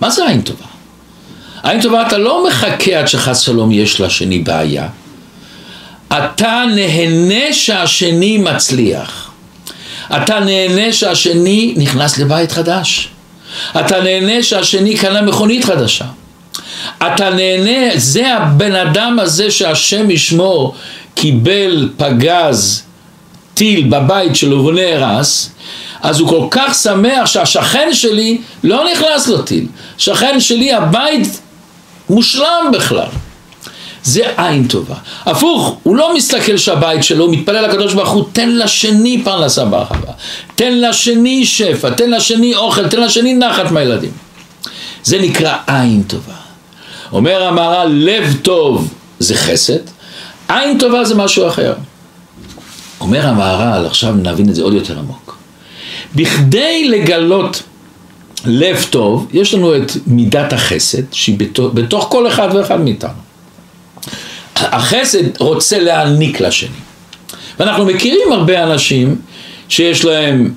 מה 0.00 0.10
זה 0.10 0.26
עין 0.26 0.42
טובה? 0.42 0.66
עין 1.62 1.82
טובה 1.82 2.06
אתה 2.06 2.18
לא 2.18 2.46
מחכה 2.48 2.98
עד 2.98 3.08
שחס 3.08 3.42
ושלום 3.42 3.72
יש 3.72 4.00
לשני 4.00 4.38
בעיה. 4.38 4.88
אתה 6.08 6.64
נהנה 6.74 7.52
שהשני 7.52 8.38
מצליח. 8.38 9.30
אתה 10.16 10.40
נהנה 10.40 10.92
שהשני 10.92 11.74
נכנס 11.76 12.18
לבית 12.18 12.52
חדש. 12.52 13.08
אתה 13.80 14.00
נהנה 14.00 14.42
שהשני 14.42 14.96
קנה 14.96 15.22
מכונית 15.22 15.64
חדשה. 15.64 16.04
אתה 16.98 17.30
נהנה, 17.30 17.90
זה 17.94 18.34
הבן 18.34 18.74
אדם 18.74 19.18
הזה 19.18 19.50
שהשם 19.50 20.10
ישמור 20.10 20.74
קיבל 21.14 21.88
פגז 21.96 22.82
טיל 23.56 23.88
בבית 23.88 24.36
שלו 24.36 24.58
והוא 24.58 24.72
נהרס, 24.72 25.50
אז 26.00 26.20
הוא 26.20 26.28
כל 26.28 26.46
כך 26.50 26.74
שמח 26.74 27.26
שהשכן 27.26 27.88
שלי 27.92 28.38
לא 28.64 28.84
נכנס 28.92 29.28
לו 29.28 29.42
טיל. 29.42 29.66
שכן 29.98 30.40
שלי 30.40 30.72
הבית 30.72 31.40
מושלם 32.10 32.70
בכלל. 32.72 33.08
זה 34.02 34.22
עין 34.36 34.68
טובה. 34.68 34.94
הפוך, 35.26 35.78
הוא 35.82 35.96
לא 35.96 36.14
מסתכל 36.14 36.56
שהבית 36.56 37.04
שלו, 37.04 37.24
הוא 37.24 37.34
מתפלל 37.34 37.68
לקדוש 37.68 37.94
ברוך 37.94 38.10
הוא, 38.10 38.24
תן 38.32 38.50
לשני 38.50 39.22
פרנסה 39.24 39.64
ברחבה, 39.64 40.12
תן 40.54 40.80
לשני 40.80 41.46
שפע, 41.46 41.90
תן 41.90 42.10
לשני 42.10 42.54
אוכל, 42.54 42.88
תן 42.88 43.00
לשני 43.00 43.34
נחת 43.34 43.70
מהילדים. 43.70 44.10
זה 45.04 45.18
נקרא 45.18 45.56
עין 45.66 46.02
טובה. 46.02 46.34
אומר 47.12 47.42
המהר"ל, 47.42 47.88
לב 47.92 48.36
טוב 48.42 48.94
זה 49.18 49.34
חסד, 49.34 49.78
עין 50.48 50.78
טובה 50.78 51.04
זה 51.04 51.14
משהו 51.14 51.48
אחר. 51.48 51.72
אומר 53.00 53.26
המהר"ל, 53.26 53.86
עכשיו 53.86 54.14
נבין 54.14 54.48
את 54.48 54.54
זה 54.54 54.62
עוד 54.62 54.74
יותר 54.74 54.98
עמוק. 54.98 55.38
בכדי 56.14 56.88
לגלות 56.88 57.62
לב 58.44 58.86
טוב, 58.90 59.28
יש 59.32 59.54
לנו 59.54 59.76
את 59.76 59.92
מידת 60.06 60.52
החסד, 60.52 61.02
שהיא 61.12 61.38
בתוך, 61.38 61.74
בתוך 61.74 62.06
כל 62.10 62.28
אחד 62.28 62.48
ואחד 62.54 62.80
מאיתנו. 62.80 63.10
החסד 64.56 65.40
רוצה 65.40 65.78
להעניק 65.78 66.40
לשני. 66.40 66.68
ואנחנו 67.60 67.86
מכירים 67.86 68.32
הרבה 68.32 68.62
אנשים 68.62 69.16
שיש 69.68 70.04
להם 70.04 70.52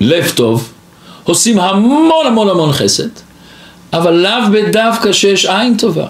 לב 0.00 0.32
טוב, 0.34 0.72
עושים 1.24 1.58
המון 1.58 2.26
המון 2.26 2.48
המון 2.48 2.72
חסד, 2.72 3.08
אבל 3.92 4.12
לאו 4.12 4.52
בדווקא 4.52 5.12
שיש 5.12 5.46
עין 5.46 5.76
טובה. 5.76 6.06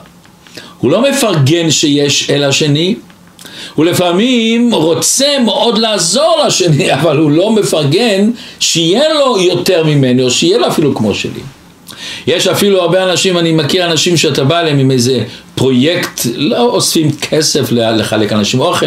הוא 0.78 0.90
לא 0.90 1.11
מפרגן 1.11 1.71
שיש 1.71 2.31
אל 2.31 2.45
השני, 2.45 2.95
הוא 3.75 3.84
לפעמים 3.84 4.75
רוצה 4.75 5.38
מאוד 5.44 5.78
לעזור 5.78 6.37
לשני, 6.46 6.92
אבל 7.00 7.16
הוא 7.16 7.30
לא 7.30 7.52
מפרגן 7.52 8.30
שיהיה 8.61 9.14
לו 9.14 9.38
יותר 9.40 9.84
ממני, 9.84 10.22
או 10.22 10.30
שיהיה 10.30 10.58
לו 10.58 10.68
אפילו 10.68 10.94
כמו 10.94 11.14
שלי. 11.14 11.40
יש 12.26 12.46
אפילו 12.46 12.82
הרבה 12.82 13.11
אנשים, 13.11 13.38
אני 13.38 13.52
מכיר 13.52 13.84
אנשים 13.84 14.16
שאתה 14.16 14.44
בא 14.44 14.61
אליהם 14.61 14.78
עם 14.78 14.90
איזה 14.90 15.25
פרויקט, 15.54 16.20
לא 16.34 16.61
אוספים 16.61 17.16
כסף 17.16 17.72
לחלק 17.72 18.32
אנשים 18.32 18.61
אוכל, 18.61 18.87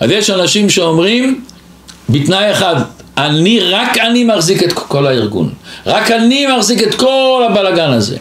אז 0.00 0.10
יש 0.10 0.30
אנשים 0.30 0.70
שאומרים, 0.70 1.40
בתנאי 2.08 2.52
אחד, 2.52 2.74
אני, 3.18 3.60
רק 3.60 3.98
אני 3.98 4.24
מחזיק 4.24 4.62
את 4.62 4.72
כל 4.72 5.06
הארגון, 5.06 5.52
רק 5.86 6.10
אני 6.10 6.46
מחזיק 6.56 6.82
את 6.82 6.94
כל 6.94 7.42
הבלגן 7.50 7.90
הזה. 7.90 8.16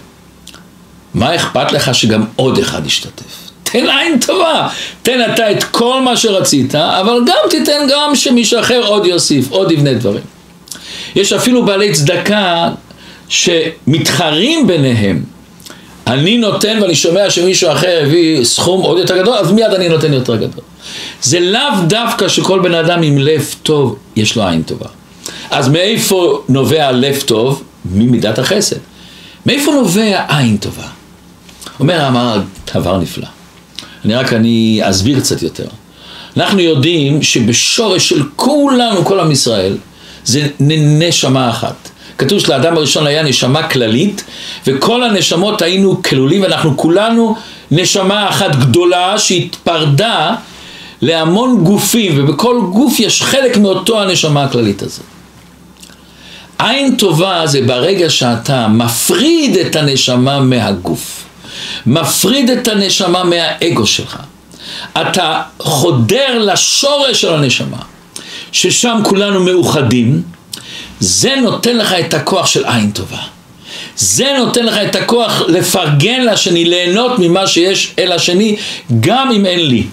מה 1.13 1.35
אכפת 1.35 1.71
לך 1.71 1.95
שגם 1.95 2.23
עוד 2.35 2.57
אחד 2.57 2.85
ישתתף? 2.85 3.42
תן 3.73 3.89
עין 3.89 4.19
טובה, 4.19 4.67
תן 5.03 5.19
אתה 5.33 5.51
את 5.51 5.63
כל 5.63 6.01
מה 6.01 6.17
שרצית, 6.17 6.75
אבל 6.75 7.19
גם 7.25 7.37
תיתן 7.49 7.87
גם 7.89 8.15
שמישהו 8.15 8.59
אחר 8.59 8.81
עוד 8.85 9.05
יוסיף, 9.05 9.51
עוד 9.51 9.71
יבנה 9.71 9.93
דברים. 9.93 10.23
יש 11.15 11.33
אפילו 11.33 11.65
בעלי 11.65 11.93
צדקה 11.93 12.69
שמתחרים 13.29 14.67
ביניהם. 14.67 15.23
אני 16.07 16.37
נותן 16.37 16.79
ואני 16.81 16.95
שומע 16.95 17.29
שמישהו 17.29 17.71
אחר 17.71 17.99
הביא 18.03 18.43
סכום 18.43 18.81
עוד 18.81 18.97
יותר 18.97 19.17
גדול, 19.17 19.33
אז 19.33 19.51
מיד 19.51 19.73
אני 19.73 19.89
נותן 19.89 20.13
יותר 20.13 20.35
גדול. 20.35 20.63
זה 21.21 21.39
לאו 21.39 21.81
דווקא 21.87 22.27
שכל 22.27 22.59
בן 22.59 22.73
אדם 22.73 23.03
עם 23.03 23.17
לב 23.17 23.55
טוב, 23.63 23.95
יש 24.15 24.35
לו 24.35 24.47
עין 24.47 24.63
טובה. 24.63 24.87
אז 25.49 25.69
מאיפה 25.69 26.41
נובע 26.49 26.91
לב 26.91 27.21
טוב? 27.25 27.63
ממידת 27.85 28.39
החסד. 28.39 28.77
מאיפה 29.45 29.71
נובע 29.71 30.21
עין 30.27 30.57
טובה? 30.57 30.87
אומר 31.79 32.01
המהר"ל 32.05 32.41
דבר 32.75 32.97
נפלא. 32.97 33.27
אני 34.05 34.15
רק 34.15 34.33
אני 34.33 34.81
אסביר 34.83 35.19
קצת 35.19 35.41
יותר. 35.41 35.65
אנחנו 36.37 36.59
יודעים 36.59 37.21
שבשורש 37.23 38.09
של 38.09 38.23
כולנו, 38.35 39.05
כל 39.05 39.19
עם 39.19 39.31
ישראל, 39.31 39.77
זה 40.25 40.47
נשמה 40.59 41.49
אחת. 41.49 41.89
כתוב 42.17 42.39
שלאדם 42.39 42.77
הראשון 42.77 43.07
היה 43.07 43.23
נשמה 43.23 43.67
כללית, 43.67 44.23
וכל 44.67 45.03
הנשמות 45.03 45.61
היינו 45.61 46.01
כלולים, 46.03 46.41
ואנחנו 46.41 46.77
כולנו 46.77 47.35
נשמה 47.71 48.29
אחת 48.29 48.55
גדולה 48.55 49.19
שהתפרדה 49.19 50.35
להמון 51.01 51.63
גופים, 51.63 52.13
ובכל 52.15 52.61
גוף 52.73 52.99
יש 52.99 53.23
חלק 53.23 53.57
מאותו 53.57 54.01
הנשמה 54.01 54.43
הכללית 54.43 54.81
הזאת. 54.81 55.05
עין 56.59 56.95
טובה 56.95 57.47
זה 57.47 57.61
ברגע 57.61 58.09
שאתה 58.09 58.67
מפריד 58.67 59.57
את 59.57 59.75
הנשמה 59.75 60.39
מהגוף, 60.39 61.23
מפריד 61.85 62.49
את 62.49 62.67
הנשמה 62.67 63.23
מהאגו 63.23 63.87
שלך. 63.87 64.17
אתה 65.01 65.41
חודר 65.59 66.39
לשורש 66.39 67.21
של 67.21 67.33
הנשמה, 67.33 67.77
ששם 68.51 68.99
כולנו 69.03 69.43
מאוחדים, 69.43 70.21
זה 70.99 71.35
נותן 71.41 71.77
לך 71.77 71.93
את 71.93 72.13
הכוח 72.13 72.45
של 72.45 72.65
עין 72.65 72.91
טובה. 72.91 73.17
זה 73.97 74.35
נותן 74.37 74.65
לך 74.65 74.77
את 74.77 74.95
הכוח 74.95 75.41
לפרגן 75.47 76.21
לשני, 76.21 76.65
ליהנות 76.65 77.19
ממה 77.19 77.47
שיש 77.47 77.93
אל 77.99 78.11
השני, 78.11 78.55
גם 78.99 79.31
אם 79.31 79.45
אין 79.45 79.59
לי. 79.59 79.83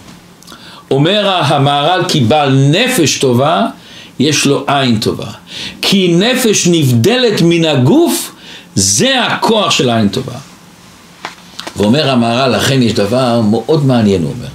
אומר 0.91 1.29
המהר"ל 1.29 2.05
כי 2.09 2.21
בעל 2.21 2.53
נפש 2.71 3.19
טובה, 3.19 3.67
יש 4.19 4.47
לו 4.47 4.65
עין 4.67 5.01
טובה. 5.01 5.27
כי 5.83 6.09
נפש 6.09 6.67
נבדלת 6.67 7.43
מן 7.43 7.65
הגוף, 7.65 8.33
זה 8.75 9.25
הכוח 9.25 9.71
של 9.71 9.91
עין 9.91 10.09
טובה. 10.09 10.50
ואומר 11.77 12.11
המהר"ל, 12.11 12.57
לכן 12.57 12.83
יש 12.83 12.93
דבר 12.93 13.41
מאוד 13.41 13.87
מעניין, 13.87 14.23
הוא 14.23 14.31
אומר. 14.31 14.49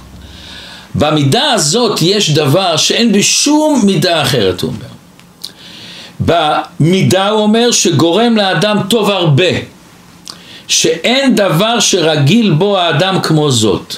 במידה 0.94 1.52
הזאת 1.52 2.02
יש 2.02 2.30
דבר 2.30 2.76
שאין 2.76 3.12
בשום 3.12 3.82
מידה 3.84 4.22
אחרת, 4.22 4.60
הוא 4.60 4.70
אומר. 4.70 4.96
במידה 6.20 7.28
הוא 7.28 7.40
אומר 7.40 7.70
שגורם 7.70 8.36
לאדם 8.36 8.78
טוב 8.90 9.10
הרבה, 9.10 9.50
שאין 10.68 11.34
דבר 11.34 11.80
שרגיל 11.80 12.50
בו 12.50 12.78
האדם 12.78 13.20
כמו 13.22 13.50
זאת. 13.50 13.96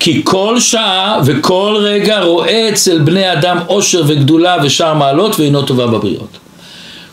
כי 0.00 0.20
כל 0.24 0.60
שעה 0.60 1.20
וכל 1.24 1.76
רגע 1.80 2.20
רואה 2.20 2.68
אצל 2.68 2.98
בני 2.98 3.32
אדם 3.32 3.58
עושר 3.66 4.02
וגדולה 4.06 4.56
ושאר 4.62 4.94
מעלות 4.94 5.40
ואינו 5.40 5.62
טובה 5.62 5.86
בבריאות. 5.86 6.38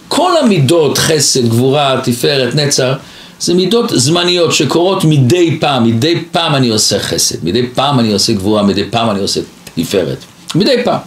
כל 0.08 0.32
המידות, 0.44 0.98
חסד, 0.98 1.50
גבורה, 1.50 2.00
תפארת, 2.04 2.56
נצר, 2.56 2.94
זה 3.40 3.54
מידות 3.54 3.86
זמניות 3.96 4.54
שקורות 4.54 5.04
מדי 5.04 5.58
פעם, 5.60 5.84
מדי 5.84 6.24
פעם 6.32 6.56
אני 6.56 6.70
עושה 6.70 7.00
חסד, 7.00 7.46
מדי 7.46 7.68
פעם 7.74 8.00
אני 8.00 8.14
עושה 8.14 8.34
גבורה, 8.34 8.64
מדי 8.64 8.84
פעם 8.90 9.10
אני 9.10 9.20
עושה 9.20 9.42
תפארת, 9.76 10.18
מדי 10.56 10.76
פעם. 10.84 11.00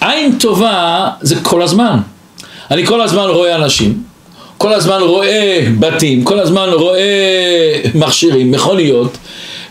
עין 0.00 0.38
טובה 0.38 1.10
זה 1.20 1.36
כל 1.42 1.62
הזמן. 1.62 2.00
אני 2.70 2.86
כל 2.86 3.00
הזמן 3.00 3.24
רואה 3.28 3.54
אנשים, 3.54 4.02
כל 4.58 4.72
הזמן 4.72 5.00
רואה 5.00 5.66
בתים, 5.78 6.24
כל 6.24 6.38
הזמן 6.38 6.68
רואה 6.72 7.80
מכשירים, 7.94 8.50
מכוניות, 8.50 9.16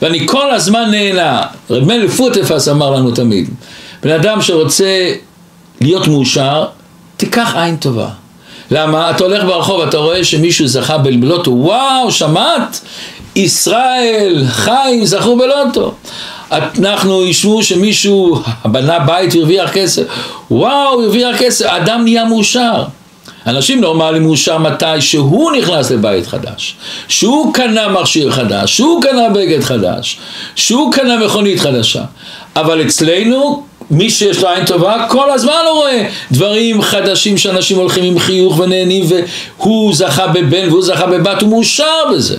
ואני 0.02 0.28
כל 0.28 0.52
הזמן 0.52 0.92
נהנה. 0.92 1.42
רב 1.70 1.84
מלך 1.84 2.12
פוטפס 2.12 2.68
אמר 2.68 2.92
לנו 2.92 3.12
תמיד, 3.12 3.50
בן 4.04 4.12
אדם 4.12 4.42
שרוצה 4.42 5.14
להיות 5.82 6.08
מאושר, 6.08 6.66
תיקח 7.18 7.56
עין 7.56 7.76
טובה. 7.76 8.10
למה? 8.72 9.10
אתה 9.10 9.24
הולך 9.24 9.44
ברחוב, 9.44 9.82
אתה 9.82 9.98
רואה 9.98 10.24
שמישהו 10.24 10.68
זכה 10.68 10.98
בלוטו, 10.98 11.52
וואו, 11.52 12.12
שמעת? 12.12 12.82
ישראל, 13.36 14.44
חיים, 14.48 15.06
זכו 15.06 15.38
בלוטו. 15.38 15.94
אנחנו 16.52 17.26
ישבו 17.26 17.64
שמישהו 17.64 18.42
בנה 18.66 19.00
בית 19.00 19.36
והרוויח 19.36 19.72
כסף, 19.72 20.04
וואו, 20.52 21.02
הרוויח 21.02 21.38
כסף, 21.38 21.66
אדם 21.66 22.04
נהיה 22.04 22.26
מאושר. 22.26 22.84
אנשים 23.48 23.82
נורמליים 23.82 24.24
מאושר 24.24 24.58
מתי 24.58 25.02
שהוא 25.02 25.52
נכנס 25.52 25.92
לבית 25.92 26.28
חדש, 26.28 26.76
שהוא 27.08 27.54
קנה 27.54 27.88
מכשיר 27.88 28.32
חדש, 28.32 28.76
שהוא 28.76 29.02
קנה 29.02 29.30
בגד 29.30 29.64
חדש, 29.64 30.18
שהוא 30.56 30.92
קנה 30.94 31.18
מכונית 31.18 31.60
חדשה. 31.60 32.04
אבל 32.56 32.82
אצלנו, 32.82 33.64
מי 33.92 34.10
שיש 34.10 34.42
לו 34.42 34.50
עין 34.50 34.66
טובה, 34.66 35.06
כל 35.10 35.32
הזמן 35.32 35.54
הוא 35.70 35.80
רואה 35.80 36.10
דברים 36.32 36.82
חדשים 36.82 37.38
שאנשים 37.38 37.78
הולכים 37.78 38.04
עם 38.04 38.20
חיוך 38.20 38.60
ונהנים 38.60 39.06
והוא 39.58 39.96
זכה 39.96 40.28
בבן 40.28 40.70
והוא 40.70 40.84
זכה 40.84 41.06
בבת, 41.06 41.42
הוא 41.42 41.50
מאושר 41.50 42.12
בזה. 42.14 42.38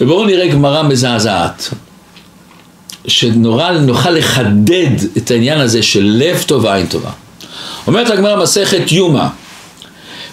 ובואו 0.00 0.24
נראה 0.24 0.48
גמרא 0.48 0.82
מזעזעת. 0.82 1.68
שנורא 3.06 3.70
נוכל 3.70 4.10
לחדד 4.10 5.16
את 5.16 5.30
העניין 5.30 5.60
הזה 5.60 5.82
של 5.82 6.16
לב 6.18 6.42
טוב 6.46 6.64
ועין 6.64 6.86
טובה. 6.86 7.10
אומרת 7.86 8.10
הגמרא 8.10 8.42
מסכת 8.42 8.92
יומא, 8.92 9.26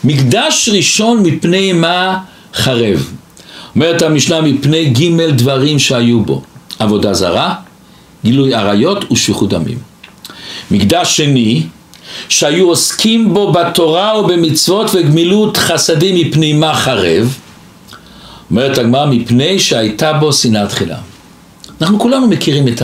מקדש 0.04 0.70
ראשון 0.74 1.24
מפני 1.24 1.74
מה 1.74 2.20
חרב. 2.54 3.12
אומרת 3.76 4.02
המשנה 4.02 4.42
מפני 4.42 4.86
ג' 4.86 5.22
דברים 5.22 5.80
שהיו 5.80 6.20
בו, 6.20 6.42
עבודה 6.80 7.14
זרה, 7.14 7.56
גילוי 8.28 8.54
עריות 8.54 9.12
ושפיכות 9.12 9.50
דמים. 9.50 9.78
מקדש 10.72 11.18
שני, 11.18 11.64
שהיו 12.30 12.68
עוסקים 12.68 13.34
בו 13.34 13.52
בתורה 13.52 14.20
ובמצוות 14.20 14.92
וגמילות 14.94 15.58
חסדים 15.58 16.16
מפני 16.16 16.54
מה 16.54 16.74
חרב, 16.74 17.38
אומרת 18.52 18.78
הגמרא 18.78 19.06
מפני 19.06 19.60
שהייתה 19.60 20.14
בו 20.14 20.34
שנאת 20.34 20.72
חינם. 20.72 21.04
אנחנו 21.82 22.00
כולנו 22.00 22.28
מכירים 22.28 22.68
את 22.68 22.82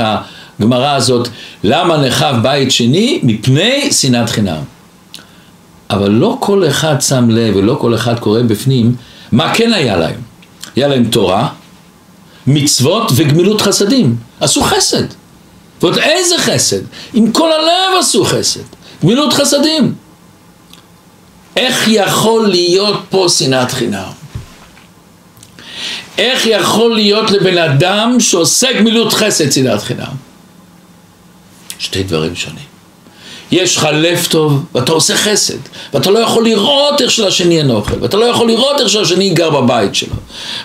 הגמרא 0.59 0.95
הזאת, 0.95 1.27
למה 1.63 1.97
נחב 1.97 2.35
בית 2.41 2.71
שני? 2.71 3.19
מפני 3.23 3.91
שנאת 3.91 4.29
חינם. 4.29 4.61
אבל 5.89 6.11
לא 6.11 6.37
כל 6.39 6.67
אחד 6.67 7.01
שם 7.01 7.29
לב 7.29 7.55
ולא 7.55 7.77
כל 7.81 7.95
אחד 7.95 8.19
קורא 8.19 8.41
בפנים 8.41 8.95
מה 9.31 9.53
כן 9.53 9.73
היה 9.73 9.97
להם. 9.97 10.19
היה 10.75 10.87
להם 10.87 11.05
תורה, 11.05 11.47
מצוות 12.47 13.11
וגמילות 13.15 13.61
חסדים. 13.61 14.15
עשו 14.39 14.61
חסד. 14.63 15.22
ועוד 15.83 15.97
איזה 15.97 16.37
חסד? 16.37 16.81
עם 17.13 17.31
כל 17.31 17.51
הלב 17.51 17.99
עשו 17.99 18.25
חסד. 18.25 18.61
גמילות 19.03 19.33
חסדים. 19.33 19.95
איך 21.57 21.87
יכול 21.87 22.47
להיות 22.47 23.01
פה 23.09 23.27
שנאת 23.37 23.71
חינם? 23.71 24.11
איך 26.17 26.45
יכול 26.45 26.95
להיות 26.95 27.31
לבן 27.31 27.57
אדם 27.57 28.19
שעושה 28.19 28.73
גמילות 28.73 29.13
חסד 29.13 29.51
שנאת 29.51 29.81
חינם? 29.81 30.15
שתי 31.79 32.03
דברים 32.03 32.35
שונים. 32.35 32.73
יש 33.51 33.77
לך 33.77 33.87
לב 33.93 34.27
טוב 34.29 34.65
ואתה 34.75 34.91
עושה 34.91 35.15
חסד 35.15 35.57
ואתה 35.93 36.11
לא 36.11 36.19
יכול 36.19 36.43
לראות 36.43 37.01
איך 37.01 37.11
שלשני 37.11 37.57
אין 37.57 37.69
אוכל 37.69 37.95
ואתה 38.01 38.17
לא 38.17 38.25
יכול 38.25 38.47
לראות 38.47 38.79
איך 38.79 38.89
שלשני 38.89 39.29
גר 39.29 39.49
בבית 39.49 39.95
שלו 39.95 40.15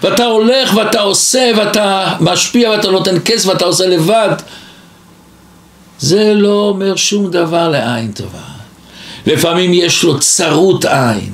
ואתה 0.02 0.24
הולך 0.24 0.74
ואתה 0.76 1.00
עושה 1.00 1.50
ואתה 1.56 2.14
משפיע 2.20 2.70
ואתה 2.70 2.90
נותן 2.90 3.16
כסף 3.24 3.46
ואתה 3.46 3.64
עושה 3.64 3.86
לבד 3.86 4.30
זה 5.98 6.32
לא 6.34 6.68
אומר 6.68 6.96
שום 6.96 7.30
דבר 7.30 7.68
לעין 7.68 8.12
טובה 8.12 8.38
לפעמים 9.26 9.70
יש 9.74 10.02
לו 10.02 10.20
צרות 10.20 10.84
עין 10.84 11.32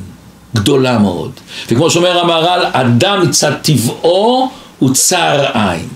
גדולה 0.55 0.99
מאוד 0.99 1.31
וכמו 1.69 1.91
שאומר 1.91 2.19
המהר"ל 2.19 2.67
אדם 2.73 3.23
מצד 3.29 3.53
טבעו 3.63 4.51
הוא 4.79 4.95
צר 4.95 5.47
עין 5.55 5.89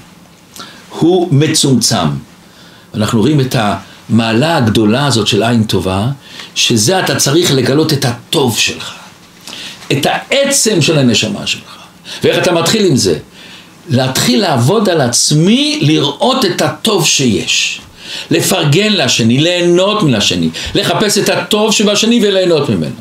הוא 0.90 1.28
מצומצם 1.30 2.08
אנחנו 2.94 3.20
רואים 3.20 3.40
את. 3.40 3.56
המעלה 4.10 4.56
הגדולה 4.56 5.06
הזאת 5.06 5.26
של 5.26 5.42
עין 5.42 5.64
טובה, 5.64 6.08
שזה 6.54 7.00
אתה 7.00 7.16
צריך 7.16 7.52
לגלות 7.52 7.92
את 7.92 8.04
הטוב 8.04 8.58
שלך, 8.58 8.94
את 9.92 10.06
העצם 10.06 10.82
של 10.82 10.98
הנשמה 10.98 11.46
שלך. 11.46 11.76
ואיך 12.24 12.38
אתה 12.38 12.52
מתחיל 12.52 12.84
עם 12.84 12.96
זה? 12.96 13.18
להתחיל 13.88 14.40
לעבוד 14.40 14.88
על 14.88 15.00
עצמי, 15.00 15.78
לראות 15.82 16.44
את 16.44 16.62
הטוב 16.62 17.06
שיש. 17.06 17.80
לפרגן 18.30 18.92
לשני, 18.92 19.38
ליהנות 19.38 20.02
מן 20.02 20.14
השני, 20.14 20.48
לחפש 20.74 21.18
את 21.18 21.28
הטוב 21.28 21.72
שבשני 21.72 22.20
וליהנות 22.22 22.68
ממנו. 22.70 22.96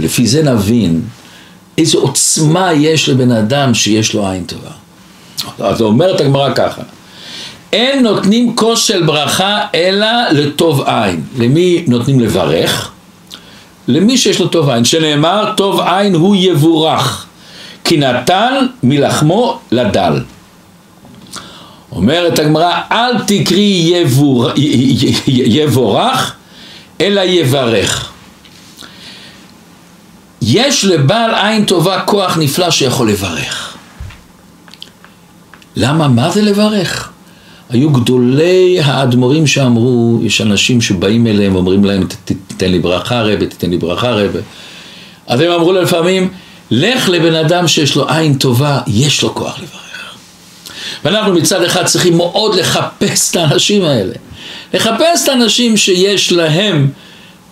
לפי 0.00 0.26
זה 0.26 0.42
נבין 0.42 1.02
איזו 1.78 1.98
עוצמה 1.98 2.72
יש 2.72 3.08
לבן 3.08 3.30
אדם 3.30 3.74
שיש 3.74 4.14
לו 4.14 4.28
עין 4.28 4.44
טובה. 4.44 4.70
אז 5.58 5.80
אומרת 5.80 6.20
הגמרא 6.20 6.54
ככה, 6.54 6.82
אין 7.72 8.02
נותנים 8.02 8.56
כוס 8.56 8.84
של 8.84 9.02
ברכה 9.02 9.66
אלא 9.74 10.30
לטוב 10.32 10.82
עין. 10.86 11.22
למי 11.38 11.84
נותנים 11.88 12.20
לברך? 12.20 12.90
למי 13.88 14.18
שיש 14.18 14.40
לו 14.40 14.48
טוב 14.48 14.68
עין, 14.68 14.84
שנאמר 14.84 15.52
טוב 15.56 15.80
עין 15.80 16.14
הוא 16.14 16.36
יבורך, 16.38 17.26
כי 17.84 17.96
נתן 17.96 18.66
מלחמו 18.82 19.58
לדל. 19.72 20.20
אומרת 21.94 22.38
הגמרא, 22.38 22.80
אל 22.92 23.18
תקרי 23.26 23.90
יבור, 23.94 24.48
יבורך, 25.26 26.34
אלא 27.00 27.20
יברך. 27.20 28.12
יש 30.42 30.84
לבעל 30.84 31.30
עין 31.34 31.64
טובה 31.64 32.00
כוח 32.00 32.36
נפלא 32.38 32.70
שיכול 32.70 33.10
לברך. 33.10 33.76
למה? 35.76 36.08
מה 36.08 36.30
זה 36.30 36.42
לברך? 36.42 37.10
היו 37.70 37.90
גדולי 37.90 38.80
האדמו"רים 38.80 39.46
שאמרו, 39.46 40.18
יש 40.22 40.40
אנשים 40.40 40.80
שבאים 40.80 41.26
אליהם 41.26 41.54
ואומרים 41.54 41.84
להם 41.84 42.06
תיתן 42.24 42.70
לי 42.70 42.78
ברכה 42.78 43.22
רבה, 43.22 43.46
תיתן 43.46 43.70
לי 43.70 43.78
ברכה 43.78 44.10
רבה. 44.10 44.40
אז 45.26 45.40
הם 45.40 45.50
אמרו 45.52 45.72
לפעמים, 45.72 46.28
לך 46.70 47.08
לבן 47.08 47.34
אדם 47.34 47.68
שיש 47.68 47.96
לו 47.96 48.08
עין 48.08 48.34
טובה, 48.34 48.80
יש 48.86 49.22
לו 49.22 49.34
כוח 49.34 49.58
לברך. 49.58 49.83
ואנחנו 51.04 51.32
מצד 51.32 51.62
אחד 51.62 51.84
צריכים 51.84 52.16
מאוד 52.16 52.54
לחפש 52.54 53.30
את 53.30 53.36
האנשים 53.36 53.84
האלה. 53.84 54.12
לחפש 54.74 55.24
את 55.24 55.28
האנשים 55.28 55.76
שיש 55.76 56.32
להם 56.32 56.90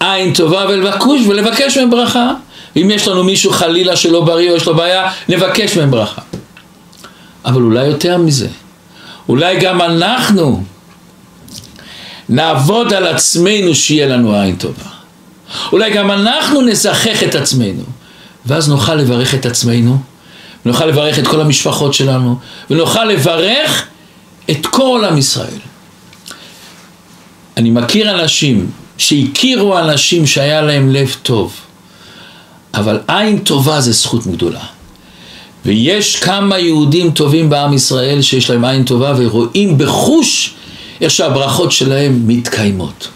עין 0.01 0.33
טובה 0.33 0.67
ולבקוש 0.69 1.23
ולבקש 1.27 1.79
מהם 1.79 1.91
ברכה. 1.91 2.33
אם 2.77 2.91
יש 2.91 3.09
לנו 3.09 3.25
מישהו 3.25 3.51
חלילה 3.51 3.97
שלא 3.97 4.21
בריא 4.21 4.51
או 4.51 4.57
יש 4.57 4.67
לו 4.67 4.75
בעיה, 4.75 5.11
נבקש 5.29 5.77
מהם 5.77 5.91
ברכה. 5.91 6.23
אבל 7.45 7.63
אולי 7.63 7.87
יותר 7.87 8.19
מזה. 8.19 8.49
אולי 9.29 9.59
גם 9.61 9.83
אנחנו 9.83 10.63
נעבוד 12.29 12.93
על 12.93 13.07
עצמנו 13.07 13.75
שיהיה 13.75 14.07
לנו 14.07 14.41
עין 14.41 14.57
טובה. 14.57 14.85
אולי 15.73 15.91
גם 15.91 16.11
אנחנו 16.11 16.61
נזכח 16.61 17.23
את 17.23 17.35
עצמנו, 17.35 17.83
ואז 18.47 18.69
נוכל 18.69 18.95
לברך 18.95 19.35
את 19.35 19.47
עצמנו, 19.47 19.99
ונוכל 20.66 20.87
לברך 20.87 21.18
את 21.18 21.27
כל 21.27 21.40
המשפחות 21.40 21.94
שלנו, 21.94 22.38
ונוכל 22.70 23.05
לברך 23.05 23.87
את 24.51 24.66
כל 24.66 25.05
עם 25.09 25.18
ישראל. 25.18 25.59
אני 27.57 27.70
מכיר 27.70 28.11
אנשים 28.11 28.70
שהכירו 28.98 29.79
אנשים 29.79 30.27
שהיה 30.27 30.62
להם 30.62 30.90
לב 30.90 31.16
טוב, 31.22 31.53
אבל 32.75 33.01
עין 33.09 33.38
טובה 33.38 33.81
זה 33.81 33.92
זכות 33.92 34.27
גדולה. 34.27 34.64
ויש 35.64 36.16
כמה 36.16 36.59
יהודים 36.59 37.11
טובים 37.11 37.51
בעם 37.51 37.72
ישראל 37.72 38.22
שיש 38.22 38.51
להם 38.51 38.64
עין 38.64 38.85
טובה 38.85 39.14
ורואים 39.16 39.79
בחוש 39.79 40.55
איך 41.01 41.11
שהברכות 41.11 41.72
שלהם 41.72 42.22
מתקיימות. 42.27 43.09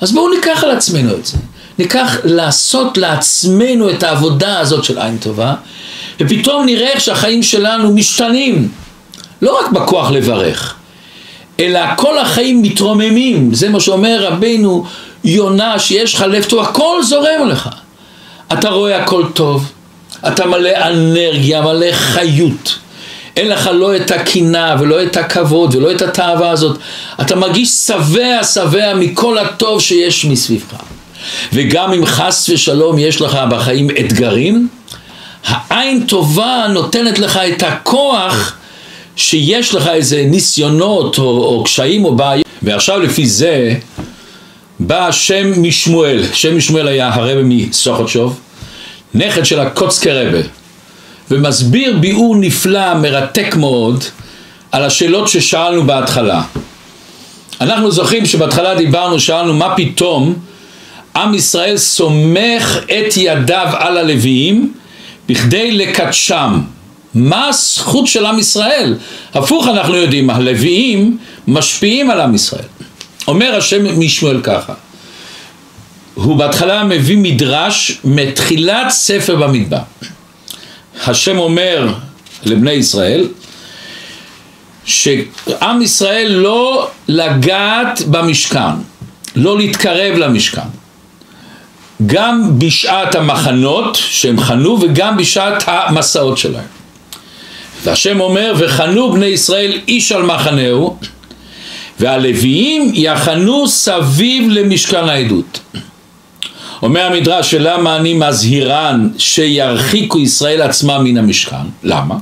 אז 0.00 0.12
בואו 0.12 0.34
ניקח 0.34 0.64
על 0.64 0.70
עצמנו 0.70 1.14
את 1.14 1.26
זה. 1.26 1.36
ניקח 1.80 2.16
לעשות 2.24 2.98
לעצמנו 2.98 3.90
את 3.90 4.02
העבודה 4.02 4.58
הזאת 4.58 4.84
של 4.84 4.98
עין 4.98 5.18
טובה, 5.18 5.54
ופתאום 6.20 6.66
נראה 6.66 6.88
איך 6.88 7.00
שהחיים 7.00 7.42
שלנו 7.42 7.92
משתנים. 7.92 8.68
לא 9.42 9.58
רק 9.60 9.72
בכוח 9.72 10.10
לברך, 10.10 10.74
אלא 11.60 11.80
כל 11.96 12.18
החיים 12.18 12.62
מתרוממים. 12.62 13.54
זה 13.54 13.68
מה 13.68 13.80
שאומר 13.80 14.26
רבנו 14.26 14.84
יונה, 15.24 15.78
שיש 15.78 16.14
לך 16.14 16.20
לב 16.20 16.44
טוב, 16.44 16.60
הכל 16.60 17.02
זורם 17.02 17.48
לך. 17.48 17.68
אתה 18.52 18.68
רואה 18.70 19.02
הכל 19.02 19.24
טוב, 19.34 19.72
אתה 20.28 20.46
מלא 20.46 20.70
אנרגיה, 20.86 21.62
מלא 21.62 21.92
חיות. 21.92 22.78
אין 23.36 23.48
לך 23.48 23.70
לא 23.74 23.96
את 23.96 24.10
הקינה 24.10 24.76
ולא 24.80 25.02
את 25.02 25.16
הכבוד 25.16 25.74
ולא 25.74 25.92
את 25.92 26.02
התאווה 26.02 26.50
הזאת. 26.50 26.78
אתה 27.20 27.36
מרגיש 27.36 27.68
שבע 27.68 28.44
שבע 28.44 28.94
מכל 28.94 29.38
הטוב 29.38 29.80
שיש 29.80 30.24
מסביבך. 30.24 30.99
וגם 31.52 31.92
אם 31.92 32.06
חס 32.06 32.48
ושלום 32.48 32.98
יש 32.98 33.20
לך 33.20 33.38
בחיים 33.50 33.90
אתגרים, 33.90 34.68
העין 35.46 36.06
טובה 36.06 36.66
נותנת 36.72 37.18
לך 37.18 37.36
את 37.36 37.62
הכוח 37.62 38.56
שיש 39.16 39.74
לך 39.74 39.88
איזה 39.88 40.24
ניסיונות 40.26 41.18
או, 41.18 41.24
או 41.24 41.64
קשיים 41.64 42.04
או 42.04 42.16
בעיות. 42.16 42.46
ועכשיו 42.62 43.00
לפי 43.00 43.26
זה 43.26 43.74
בא 44.80 45.12
שם 45.12 45.62
משמואל, 45.62 46.24
שם 46.32 46.56
משמואל 46.56 46.88
היה 46.88 47.14
הרבי 47.14 47.42
מסוכותשוב 47.44 48.40
נכד 49.14 49.44
של 49.44 49.60
הקוצקי 49.60 50.10
רבה, 50.10 50.38
ומסביר 51.30 51.96
ביאור 51.96 52.36
נפלא, 52.36 52.94
מרתק 52.94 53.56
מאוד, 53.56 54.04
על 54.72 54.84
השאלות 54.84 55.28
ששאלנו 55.28 55.86
בהתחלה. 55.86 56.42
אנחנו 57.60 57.92
זוכרים 57.92 58.26
שבהתחלה 58.26 58.74
דיברנו, 58.74 59.20
שאלנו 59.20 59.54
מה 59.54 59.74
פתאום 59.76 60.34
עם 61.22 61.34
ישראל 61.34 61.76
סומך 61.76 62.78
את 62.84 63.16
ידיו 63.16 63.68
על 63.72 63.98
הלוויים 63.98 64.72
בכדי 65.28 65.72
לקדשם. 65.72 66.60
מה 67.14 67.48
הזכות 67.48 68.06
של 68.06 68.26
עם 68.26 68.38
ישראל? 68.38 68.94
הפוך 69.34 69.68
אנחנו 69.68 69.96
יודעים, 69.96 70.30
הלוויים 70.30 71.18
משפיעים 71.48 72.10
על 72.10 72.20
עם 72.20 72.34
ישראל. 72.34 72.64
אומר 73.28 73.54
השם 73.54 74.00
משמואל 74.00 74.40
ככה 74.42 74.72
הוא 76.14 76.36
בהתחלה 76.36 76.84
מביא 76.84 77.16
מדרש 77.18 78.00
מתחילת 78.04 78.90
ספר 78.90 79.36
במדבר. 79.36 79.78
השם 81.06 81.38
אומר 81.38 81.94
לבני 82.44 82.72
ישראל 82.72 83.28
שעם 84.84 85.82
ישראל 85.82 86.32
לא 86.32 86.88
לגעת 87.08 88.02
במשכן, 88.06 88.74
לא 89.36 89.58
להתקרב 89.58 90.16
למשכן. 90.16 90.79
גם 92.06 92.58
בשעת 92.58 93.14
המחנות 93.14 93.96
שהם 93.96 94.40
חנו 94.40 94.78
וגם 94.80 95.16
בשעת 95.16 95.64
המסעות 95.66 96.38
שלהם. 96.38 96.64
והשם 97.84 98.20
אומר 98.20 98.54
וחנו 98.58 99.12
בני 99.12 99.26
ישראל 99.26 99.78
איש 99.88 100.12
על 100.12 100.22
מחנהו 100.22 100.96
והלוויים 102.00 102.92
יחנו 102.94 103.68
סביב 103.68 104.48
למשכן 104.50 105.08
העדות. 105.08 105.60
אומר 106.82 107.06
המדרש 107.06 107.50
שלמה 107.50 107.96
אני 107.96 108.14
מזהירן 108.14 109.08
שירחיקו 109.18 110.18
ישראל 110.18 110.62
עצמם 110.62 111.00
מן 111.04 111.16
המשכן, 111.16 111.66
למה? 111.82 112.14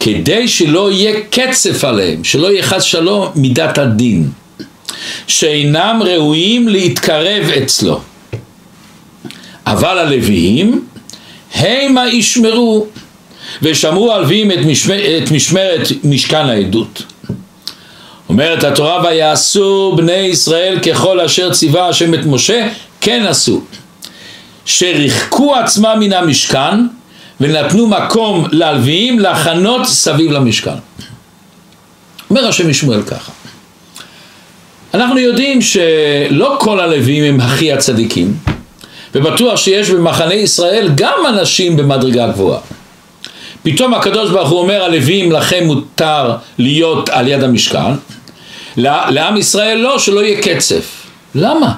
כדי 0.00 0.48
שלא 0.48 0.90
יהיה 0.92 1.20
קצף 1.30 1.84
עליהם, 1.84 2.24
שלא 2.24 2.52
יהיה 2.52 2.62
חס 2.62 2.82
שלום 2.82 3.28
מידת 3.34 3.78
הדין, 3.78 4.28
שאינם 5.26 6.00
ראויים 6.04 6.68
להתקרב 6.68 7.44
אצלו. 7.62 8.00
אבל 9.70 9.98
הלוויים, 9.98 10.84
המה 11.54 12.08
ישמרו, 12.08 12.86
ושמרו 13.62 14.12
הלוויים 14.12 14.52
את, 14.52 14.58
משמר, 14.66 15.18
את 15.18 15.30
משמרת 15.30 15.88
משכן 16.04 16.46
העדות. 16.46 17.02
אומרת 18.28 18.64
התורה 18.64 19.02
ויעשו 19.04 19.94
בני 19.96 20.12
ישראל 20.12 20.78
ככל 20.78 21.20
אשר 21.20 21.52
ציווה 21.52 21.88
השם 21.88 22.14
את 22.14 22.26
משה 22.26 22.68
כן 23.00 23.26
עשו 23.28 23.60
שריחקו 24.64 25.56
עצמם 25.56 25.96
מן 26.00 26.12
המשכן 26.12 26.86
ונתנו 27.40 27.86
מקום 27.86 28.46
ללוויים 28.52 29.18
לחנות 29.18 29.86
סביב 29.86 30.30
למשכן. 30.30 30.78
אומר 32.30 32.46
השם 32.46 32.70
משמואל 32.70 33.02
ככה 33.02 33.32
אנחנו 34.94 35.18
יודעים 35.18 35.62
שלא 35.62 36.56
כל 36.60 36.80
הלוויים 36.80 37.24
הם 37.24 37.40
הכי 37.40 37.72
הצדיקים 37.72 38.36
ובטוח 39.14 39.56
שיש 39.56 39.90
במחנה 39.90 40.34
ישראל 40.34 40.90
גם 40.94 41.26
אנשים 41.28 41.76
במדרגה 41.76 42.28
גבוהה 42.28 42.60
פתאום 43.62 43.94
הקדוש 43.94 44.30
ברוך 44.30 44.48
הוא 44.48 44.58
אומר 44.58 44.84
הלוויים 44.84 45.32
לכם 45.32 45.64
מותר 45.64 46.36
להיות 46.58 47.08
על 47.08 47.28
יד 47.28 47.42
המשכן 47.42 47.92
לעם 48.76 49.36
ישראל 49.36 49.78
לא, 49.78 49.98
שלא 49.98 50.20
יהיה 50.20 50.42
קצף 50.42 51.06
למה? 51.34 51.72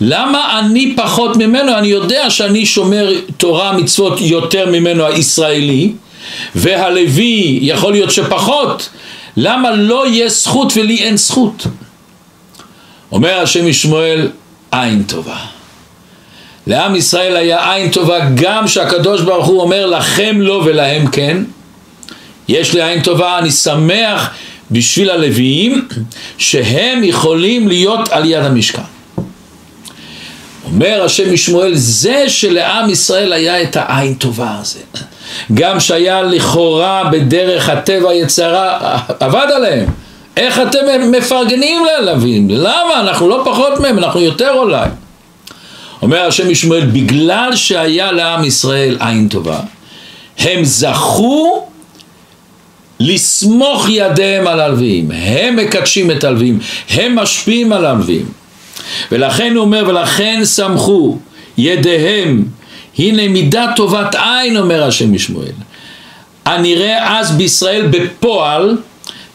למה 0.00 0.58
אני 0.58 0.94
פחות 0.96 1.36
ממנו? 1.36 1.78
אני 1.78 1.88
יודע 1.88 2.30
שאני 2.30 2.66
שומר 2.66 3.12
תורה 3.36 3.72
מצוות 3.72 4.20
יותר 4.20 4.70
ממנו 4.70 5.06
הישראלי 5.06 5.92
והלוי 6.54 7.58
יכול 7.62 7.92
להיות 7.92 8.10
שפחות 8.10 8.88
למה 9.36 9.70
לא 9.70 10.06
יהיה 10.06 10.28
זכות 10.28 10.72
ולי 10.76 10.96
אין 10.96 11.16
זכות? 11.16 11.66
אומר 13.12 13.40
השם 13.40 13.68
משמואל 13.68 14.28
עין 14.70 15.02
טובה 15.02 15.36
לעם 16.68 16.96
ישראל 16.96 17.36
היה 17.36 17.72
עין 17.72 17.90
טובה 17.90 18.18
גם 18.34 18.68
שהקדוש 18.68 19.22
ברוך 19.22 19.46
הוא 19.46 19.60
אומר 19.60 19.86
לכם 19.86 20.40
לא 20.40 20.62
ולהם 20.64 21.06
כן 21.06 21.36
יש 22.48 22.74
לי 22.74 22.82
עין 22.82 23.02
טובה 23.02 23.38
אני 23.38 23.50
שמח 23.50 24.30
בשביל 24.70 25.10
הלוויים 25.10 25.88
שהם 26.38 27.04
יכולים 27.04 27.68
להיות 27.68 28.08
על 28.08 28.24
יד 28.24 28.44
המשכן 28.44 28.82
אומר 30.64 31.04
השם 31.04 31.32
משמואל 31.32 31.74
זה 31.74 32.28
שלעם 32.28 32.90
ישראל 32.90 33.32
היה 33.32 33.62
את 33.62 33.76
העין 33.76 34.14
טובה 34.14 34.56
הזה 34.60 34.80
גם 35.54 35.80
שהיה 35.80 36.22
לכאורה 36.22 37.04
בדרך 37.12 37.68
הטבע 37.68 38.14
יצרה 38.14 38.98
עבד 39.20 39.46
עליהם 39.54 39.88
איך 40.36 40.60
אתם 40.60 41.10
מפרגנים 41.10 41.82
ללווים? 41.84 42.48
למה? 42.50 43.00
אנחנו 43.00 43.28
לא 43.28 43.42
פחות 43.44 43.80
מהם, 43.80 43.98
אנחנו 43.98 44.20
יותר 44.20 44.52
אולי. 44.52 44.88
אומר 46.02 46.26
השם 46.26 46.50
משמואל, 46.50 46.86
בגלל 46.86 47.56
שהיה 47.56 48.12
לעם 48.12 48.44
ישראל 48.44 48.96
עין 49.00 49.28
טובה, 49.28 49.60
הם 50.38 50.64
זכו 50.64 51.66
לסמוך 53.00 53.86
ידיהם 53.88 54.46
על 54.46 54.60
הלווים, 54.60 55.10
הם 55.10 55.56
מקדשים 55.56 56.10
את 56.10 56.24
הלווים, 56.24 56.58
הם 56.90 57.14
משפיעים 57.14 57.72
על 57.72 57.86
הלווים. 57.86 58.28
ולכן 59.12 59.52
הוא 59.54 59.60
אומר, 59.60 59.84
ולכן 59.86 60.40
סמכו 60.44 61.18
ידיהם, 61.58 62.44
הנה 62.98 63.28
מידת 63.28 63.70
טובת 63.76 64.14
עין, 64.14 64.56
אומר 64.56 64.84
השם 64.84 65.12
משמואל. 65.12 65.52
הנראה 66.44 67.18
אז 67.18 67.30
בישראל 67.30 67.86
בפועל, 67.86 68.76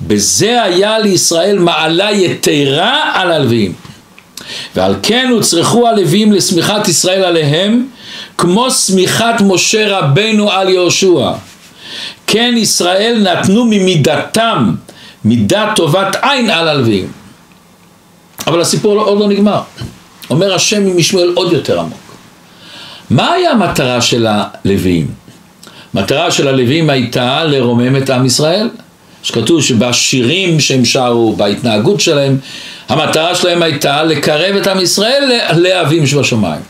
בזה 0.01 0.63
היה 0.63 0.99
לישראל 0.99 1.59
מעלה 1.59 2.11
יתרה 2.11 3.11
על 3.13 3.31
הלווים. 3.31 3.73
ועל 4.75 4.95
כן 5.03 5.29
הוצרכו 5.31 5.87
הלווים 5.87 6.31
לשמיכת 6.31 6.87
ישראל 6.87 7.23
עליהם, 7.23 7.87
כמו 8.37 8.71
שמיכת 8.71 9.35
משה 9.41 9.99
רבנו 9.99 10.51
על 10.51 10.69
יהושע. 10.69 11.31
כן 12.27 12.53
ישראל 12.57 13.19
נתנו 13.23 13.65
ממידתם, 13.65 14.71
מידת 15.25 15.67
טובת 15.75 16.15
עין 16.21 16.49
על 16.49 16.67
הלווים. 16.67 17.11
אבל 18.47 18.61
הסיפור 18.61 18.99
עוד 18.99 19.19
לא 19.19 19.27
נגמר. 19.27 19.61
אומר 20.29 20.53
השם 20.53 20.97
משמואל 20.97 21.31
עוד 21.35 21.53
יותר 21.53 21.79
עמוק. 21.79 22.15
מה 23.09 23.31
היה 23.31 23.51
המטרה 23.51 24.01
של 24.01 24.27
הלווים? 24.29 25.07
המטרה 25.93 26.31
של 26.31 26.47
הלווים 26.47 26.89
הייתה 26.89 27.43
לרומם 27.43 27.95
את 27.95 28.09
עם 28.09 28.25
ישראל. 28.25 28.69
שכתוב 29.23 29.61
שבשירים 29.61 30.59
שהם 30.59 30.85
שרו, 30.85 31.35
בהתנהגות 31.35 31.99
שלהם, 32.01 32.37
המטרה 32.89 33.35
שלהם 33.35 33.61
הייתה 33.61 34.03
לקרב 34.03 34.55
את 34.55 34.67
עם 34.67 34.79
ישראל 34.79 35.31
לאבים 35.55 36.07
שבשמיים. 36.07 36.61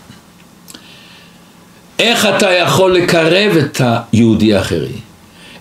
איך 2.00 2.26
אתה 2.26 2.52
יכול 2.52 2.96
לקרב 2.96 3.58
את 3.58 3.82
היהודי 4.14 4.54
האחרי? 4.54 4.88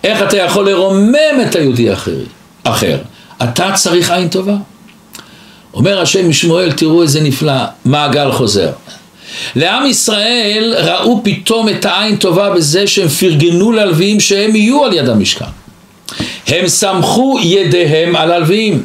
איך 0.03 0.21
אתה 0.21 0.37
יכול 0.37 0.69
לרומם 0.69 1.41
את 1.47 1.55
היהודי 1.55 1.89
האחרי? 1.89 2.25
אחר? 2.63 2.97
אתה 3.43 3.71
צריך 3.73 4.11
עין 4.11 4.27
טובה. 4.27 4.55
אומר 5.73 6.01
השם 6.01 6.29
משמואל, 6.29 6.71
תראו 6.71 7.01
איזה 7.01 7.21
נפלא, 7.21 7.63
מעגל 7.85 8.31
חוזר. 8.31 8.71
לעם 9.55 9.85
ישראל 9.85 10.75
ראו 10.77 11.21
פתאום 11.23 11.69
את 11.69 11.85
העין 11.85 12.15
טובה 12.15 12.49
בזה 12.49 12.87
שהם 12.87 13.07
פרגנו 13.07 13.71
ללוויים 13.71 14.19
שהם 14.19 14.55
יהיו 14.55 14.85
על 14.85 14.93
יד 14.93 15.09
המשכן. 15.09 15.45
הם 16.47 16.67
סמכו 16.67 17.39
ידיהם 17.41 18.15
על 18.15 18.31
הלוויים. 18.31 18.83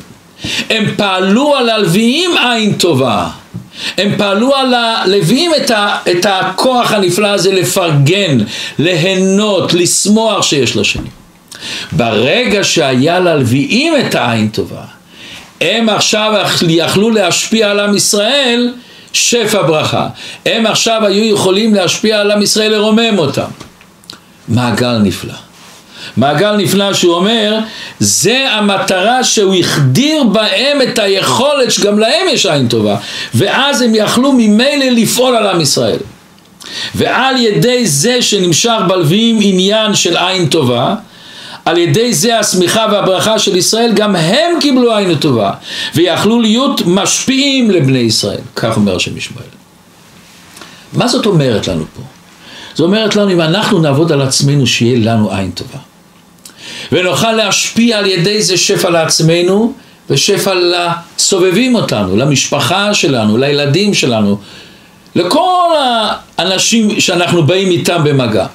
הם 0.70 0.84
פעלו 0.96 1.56
על 1.56 1.70
הלוויים 1.70 2.30
עין 2.36 2.72
טובה. 2.72 3.28
הם 3.98 4.14
פעלו 4.18 4.54
על 4.54 4.74
הלוויים 4.74 5.52
את, 5.54 5.70
ה, 5.70 5.96
את 6.10 6.26
הכוח 6.28 6.92
הנפלא 6.92 7.28
הזה 7.28 7.52
לפרגן, 7.52 8.38
ליהנות, 8.78 9.74
לשמוח 9.74 10.42
שיש 10.42 10.76
לשני. 10.76 11.08
ברגע 11.92 12.64
שהיה 12.64 13.20
ללוויים 13.20 13.92
את 13.96 14.14
העין 14.14 14.48
טובה, 14.48 14.82
הם 15.60 15.88
עכשיו 15.88 16.32
יכלו 16.68 17.10
להשפיע 17.10 17.70
על 17.70 17.80
עם 17.80 17.96
ישראל 17.96 18.72
שפע 19.12 19.62
ברכה. 19.62 20.08
הם 20.46 20.66
עכשיו 20.66 21.06
היו 21.06 21.34
יכולים 21.34 21.74
להשפיע 21.74 22.20
על 22.20 22.30
עם 22.30 22.42
ישראל, 22.42 22.72
לרומם 22.72 23.18
אותם. 23.18 23.48
מעגל 24.48 24.98
נפלא. 24.98 25.34
מעגל 26.16 26.56
נפלא 26.56 26.94
שהוא 26.94 27.14
אומר, 27.14 27.58
זה 27.98 28.46
המטרה 28.50 29.24
שהוא 29.24 29.54
החדיר 29.54 30.24
בהם 30.24 30.82
את 30.82 30.98
היכולת 30.98 31.72
שגם 31.72 31.98
להם 31.98 32.26
יש 32.32 32.46
עין 32.46 32.68
טובה, 32.68 32.96
ואז 33.34 33.82
הם 33.82 33.94
יכלו 33.94 34.32
ממילא 34.32 34.84
לפעול 34.84 35.36
על 35.36 35.46
עם 35.46 35.60
ישראל. 35.60 35.98
ועל 36.94 37.36
ידי 37.36 37.86
זה 37.86 38.22
שנמשך 38.22 38.78
בלווים 38.88 39.38
עניין 39.42 39.94
של 39.94 40.16
עין 40.16 40.46
טובה, 40.46 40.94
על 41.64 41.78
ידי 41.78 42.14
זה 42.14 42.38
השמיכה 42.38 42.86
והברכה 42.92 43.38
של 43.38 43.56
ישראל, 43.56 43.92
גם 43.94 44.16
הם 44.16 44.60
קיבלו 44.60 44.96
עין 44.96 45.14
טובה, 45.14 45.52
ויכלו 45.94 46.40
להיות 46.40 46.80
משפיעים 46.86 47.70
לבני 47.70 47.98
ישראל. 47.98 48.40
כך 48.56 48.76
אומר 48.76 48.96
השם 48.96 49.16
ישמעאל. 49.16 49.46
מה 50.92 51.08
זאת 51.08 51.26
אומרת 51.26 51.68
לנו 51.68 51.84
פה? 51.96 52.02
זאת 52.78 52.84
אומרת 52.84 53.16
לנו 53.16 53.32
אם 53.32 53.40
אנחנו 53.40 53.78
נעבוד 53.78 54.12
על 54.12 54.22
עצמנו 54.22 54.66
שיהיה 54.66 54.98
לנו 55.12 55.32
עין 55.32 55.50
טובה. 55.50 55.78
ונוכל 56.92 57.32
להשפיע 57.32 57.98
על 57.98 58.06
ידי 58.06 58.42
זה 58.42 58.56
שפע 58.56 58.90
לעצמנו 58.90 59.72
ושפע 60.10 60.54
לסובבים 60.54 61.74
אותנו, 61.74 62.16
למשפחה 62.16 62.94
שלנו, 62.94 63.36
לילדים 63.36 63.94
שלנו, 63.94 64.38
לכל 65.14 65.74
האנשים 66.38 67.00
שאנחנו 67.00 67.42
באים 67.42 67.70
איתם 67.70 68.04
במגע. 68.04 68.46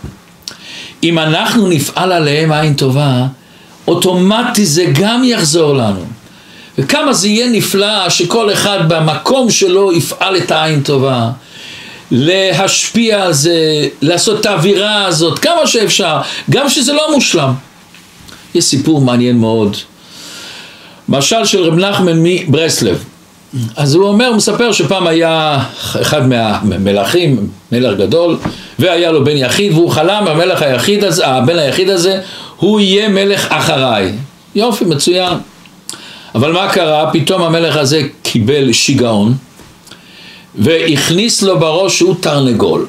אם 1.03 1.19
אנחנו 1.19 1.67
נפעל 1.67 2.11
עליהם 2.11 2.51
עין 2.51 2.73
טובה, 2.73 3.25
אוטומטי 3.87 4.65
זה 4.65 4.85
גם 4.93 5.23
יחזור 5.23 5.73
לנו. 5.73 6.05
וכמה 6.77 7.13
זה 7.13 7.27
יהיה 7.27 7.49
נפלא 7.49 8.09
שכל 8.09 8.53
אחד 8.53 8.79
במקום 8.87 9.51
שלו 9.51 9.93
יפעל 9.93 10.37
את 10.37 10.51
העין 10.51 10.81
טובה, 10.81 11.29
להשפיע 12.15 13.23
על 13.23 13.33
זה, 13.33 13.87
לעשות 14.01 14.39
את 14.41 14.45
האווירה 14.45 15.05
הזאת, 15.05 15.39
כמה 15.39 15.67
שאפשר, 15.67 16.17
גם 16.49 16.69
שזה 16.69 16.93
לא 16.93 17.13
מושלם. 17.13 17.53
יש 18.55 18.63
סיפור 18.63 19.01
מעניין 19.01 19.37
מאוד. 19.37 19.77
משל 21.09 21.45
של 21.45 21.63
רב 21.63 21.73
נחמן 21.73 22.19
מברסלב. 22.23 23.03
אז 23.75 23.95
הוא 23.95 24.07
אומר, 24.07 24.27
הוא 24.27 24.35
מספר 24.35 24.71
שפעם 24.71 25.07
היה 25.07 25.63
אחד 26.01 26.27
מהמלכים, 26.27 27.47
מלך 27.71 27.97
גדול, 27.99 28.37
והיה 28.79 29.11
לו 29.11 29.23
בן 29.23 29.37
יחיד, 29.37 29.71
והוא 29.71 29.91
חלם, 29.91 30.27
המלך 30.27 30.61
היחיד 30.61 31.03
הזה, 31.03 31.27
הבן 31.27 31.59
היחיד 31.59 31.89
הזה, 31.89 32.21
הוא 32.57 32.79
יהיה 32.79 33.09
מלך 33.09 33.47
אחריי. 33.49 34.11
יופי, 34.55 34.85
מצוין. 34.85 35.33
אבל 36.35 36.51
מה 36.51 36.69
קרה? 36.69 37.09
פתאום 37.13 37.41
המלך 37.41 37.75
הזה 37.75 38.01
קיבל 38.23 38.73
שיגעון, 38.73 39.33
והכניס 40.55 41.41
לו 41.41 41.59
בראש 41.59 41.97
שהוא 41.97 42.15
תרנגול. 42.19 42.85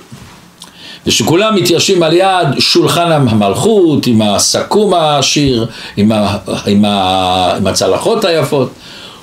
ושכולם 1.06 1.54
מתיישבים 1.54 2.02
על 2.02 2.12
יד 2.12 2.48
שולחן 2.58 3.12
המלכות 3.12 4.06
עם 4.06 4.22
הסכו"ם 4.22 4.94
העשיר, 4.94 5.66
עם, 5.96 6.12
ה, 6.12 6.36
עם, 6.66 6.84
ה, 6.84 7.56
עם 7.56 7.66
הצלחות 7.66 8.24
היפות, 8.24 8.70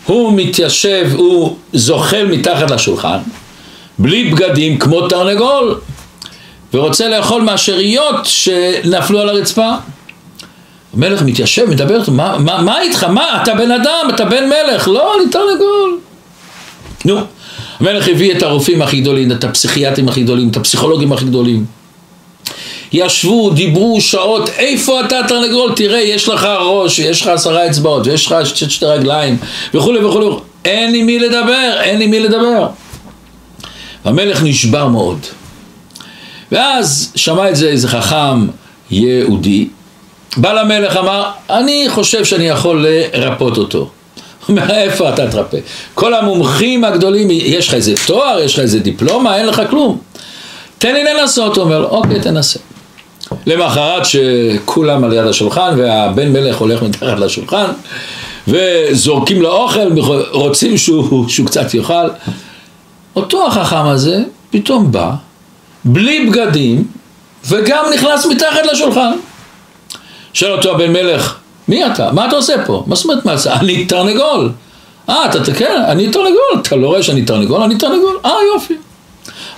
הוא 0.05 0.33
מתיישב, 0.35 1.09
הוא 1.15 1.55
זוחל 1.73 2.25
מתחת 2.25 2.71
לשולחן, 2.71 3.17
בלי 3.99 4.31
בגדים 4.31 4.77
כמו 4.77 5.07
תרנגול, 5.07 5.79
ורוצה 6.73 7.07
לאכול 7.07 7.41
מהשאריות 7.41 8.15
שנפלו 8.23 9.19
על 9.19 9.29
הרצפה. 9.29 9.69
המלך 10.93 11.21
מתיישב, 11.21 11.69
מדבר 11.69 11.99
מה, 12.07 12.37
מה, 12.37 12.61
מה 12.61 12.81
איתך? 12.81 13.03
מה? 13.03 13.43
אתה 13.43 13.53
בן 13.53 13.71
אדם, 13.71 14.09
אתה 14.15 14.25
בן 14.25 14.43
מלך. 14.49 14.87
לא, 14.87 15.15
אני 15.15 15.31
תרנגול. 15.31 15.99
נו, 17.05 17.17
המלך 17.81 18.07
הביא 18.07 18.31
את 18.31 18.43
הרופאים 18.43 18.81
הכי 18.81 19.01
גדולים, 19.01 19.31
את 19.31 19.43
הפסיכיאטרים 19.43 20.07
הכי 20.07 20.23
גדולים, 20.23 20.49
את 20.49 20.57
הפסיכולוגים 20.57 21.13
הכי 21.13 21.25
גדולים. 21.25 21.65
ישבו, 22.93 23.49
דיברו 23.49 24.01
שעות, 24.01 24.49
איפה 24.49 24.99
אתה 24.99 25.19
תרנגול? 25.27 25.71
תראה, 25.75 25.99
יש 25.99 26.27
לך 26.27 26.47
ראש, 26.59 26.99
יש 26.99 27.21
לך 27.21 27.27
עשרה 27.27 27.67
אצבעות, 27.67 28.07
ויש 28.07 28.25
לך 28.25 28.35
שתי, 28.43 28.69
שתי 28.69 28.85
רגליים, 28.85 29.37
וכולי 29.73 30.05
וכולי. 30.05 30.25
אין 30.65 30.95
עם 30.95 31.05
מי 31.05 31.19
לדבר, 31.19 31.77
אין 31.81 32.01
עם 32.01 32.11
מי 32.11 32.19
לדבר. 32.19 32.67
המלך 34.05 34.43
נשבר 34.43 34.87
מאוד. 34.87 35.19
ואז 36.51 37.11
שמע 37.15 37.49
את 37.49 37.55
זה 37.55 37.69
איזה 37.69 37.87
חכם 37.87 38.47
יהודי, 38.91 39.67
בא 40.37 40.53
למלך, 40.53 40.97
אמר, 40.97 41.29
אני 41.49 41.85
חושב 41.89 42.25
שאני 42.25 42.47
יכול 42.47 42.85
לרפות 43.13 43.57
אותו. 43.57 43.89
אומר, 44.51 44.71
איפה 44.71 45.09
אתה 45.09 45.31
תרפא? 45.31 45.57
כל 45.93 46.13
המומחים 46.13 46.83
הגדולים, 46.83 47.27
יש 47.31 47.67
לך 47.67 47.73
איזה 47.73 47.93
תואר, 48.07 48.39
יש 48.39 48.53
לך 48.53 48.59
איזה 48.59 48.79
דיפלומה, 48.79 49.37
אין 49.37 49.45
לך 49.45 49.61
כלום. 49.69 49.97
תן 50.77 50.93
לי 50.93 51.03
לנסות, 51.03 51.55
הוא 51.55 51.63
אומר, 51.63 51.85
אוקיי, 51.85 52.19
תנסה. 52.19 52.59
למחרת 53.45 54.03
שכולם 54.05 55.03
על 55.03 55.13
יד 55.13 55.27
השולחן 55.27 55.73
והבן 55.77 56.31
מלך 56.31 56.57
הולך 56.57 56.83
מתחת 56.83 57.19
לשולחן 57.19 57.65
וזורקים 58.47 59.41
לו 59.41 59.51
אוכל, 59.51 60.01
רוצים 60.31 60.77
שהוא, 60.77 61.29
שהוא 61.29 61.47
קצת 61.47 61.73
יאכל. 61.73 62.07
אותו 63.15 63.47
החכם 63.47 63.85
הזה 63.87 64.23
פתאום 64.49 64.91
בא, 64.91 65.11
בלי 65.85 66.25
בגדים, 66.25 66.87
וגם 67.47 67.85
נכנס 67.93 68.25
מתחת 68.25 68.65
לשולחן. 68.71 69.11
שואל 70.33 70.51
אותו 70.51 70.71
הבן 70.71 70.93
מלך, 70.93 71.35
מי 71.67 71.85
אתה? 71.85 72.11
מה 72.11 72.27
אתה 72.27 72.35
עושה 72.35 72.65
פה? 72.65 72.83
מה 72.87 72.95
זאת 72.95 73.05
אומרת 73.05 73.25
מה 73.25 73.37
זה? 73.37 73.53
אני 73.53 73.85
תרנגול. 73.85 74.51
אה, 75.09 75.25
אתה, 75.25 75.53
כן, 75.53 75.81
אני 75.87 76.09
תרנגול. 76.09 76.61
אתה 76.61 76.75
לא 76.75 76.87
רואה 76.87 77.03
שאני 77.03 77.21
תרנגול? 77.21 77.61
אני 77.61 77.75
תרנגול. 77.75 78.17
אה, 78.25 78.31
יופי. 78.53 78.73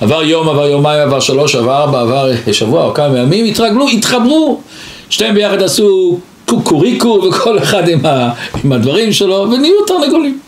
עבר 0.01 0.23
יום, 0.23 0.49
עבר 0.49 0.67
יומיים, 0.67 1.01
עבר 1.01 1.19
שלוש, 1.19 1.55
עבר 1.55 1.77
ארבע, 1.77 2.01
עבר 2.01 2.31
שבוע 2.51 2.83
או 2.85 2.93
כמה 2.93 3.19
ימים, 3.19 3.45
התרגלו, 3.45 3.89
התחברו. 3.89 4.61
שתיהם 5.09 5.35
ביחד 5.35 5.61
עשו 5.63 6.19
קוקוריקו 6.45 7.23
וכל 7.29 7.59
אחד 7.59 7.89
עם, 7.89 8.05
ה, 8.05 8.29
עם 8.63 8.71
הדברים 8.71 9.13
שלו 9.13 9.47
ונהיו 9.51 9.85
תרנגולים. 9.87 10.39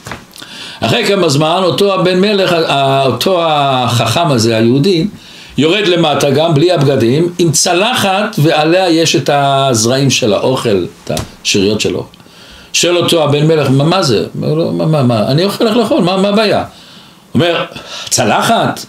אחרי 0.82 1.06
כמה 1.06 1.30
זמן 1.30 1.62
אותו 1.64 1.94
הבן 1.94 2.20
מלך, 2.20 2.56
אותו 3.06 3.40
החכם 3.44 4.32
הזה, 4.32 4.58
היהודי, 4.58 5.08
יורד 5.58 5.88
למטה 5.88 6.30
גם 6.30 6.54
בלי 6.54 6.72
הבגדים, 6.72 7.34
עם 7.38 7.52
צלחת 7.52 8.36
ועליה 8.38 8.90
יש 8.90 9.16
את 9.16 9.30
הזרעים 9.34 10.10
של 10.10 10.34
האוכל, 10.34 10.86
את 11.04 11.12
השאריות 11.44 11.82
שלו. 11.82 12.06
שואל 12.74 12.98
אותו 12.98 13.24
הבן 13.24 13.48
מלך, 13.48 13.68
מה, 13.70 13.84
מה 13.84 14.04
זה? 14.04 14.26
מה, 14.36 14.86
מה, 14.86 15.04
מה, 15.04 15.28
אני 15.28 15.46
אוכל 15.46 15.64
לך 15.64 15.76
לאכול, 15.76 16.04
מה 16.04 16.30
הבעיה? 16.30 16.64
אומר, 17.34 17.66
צלחת? 18.10 18.86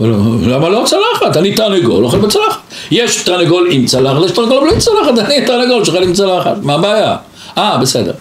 למה 0.00 0.68
לא 0.68 0.84
צלחת? 0.86 1.36
אני 1.36 1.54
תרנגול, 1.54 2.04
אוכל 2.04 2.18
בצלחת. 2.18 2.60
יש 2.90 3.16
תרנגול 3.16 3.68
עם 3.70 3.86
צלחת, 3.86 4.22
יש 4.24 4.30
תרנגול 4.30 4.70
בלי 4.70 4.80
צלחת, 4.80 5.18
אני 5.18 5.46
תרנגול 5.46 5.84
שאוכל 5.84 6.02
עם 6.02 6.12
צלחת, 6.12 6.56
מה 6.62 6.74
הבעיה? 6.74 7.16
אה, 7.58 7.76
בסדר. 7.76 8.12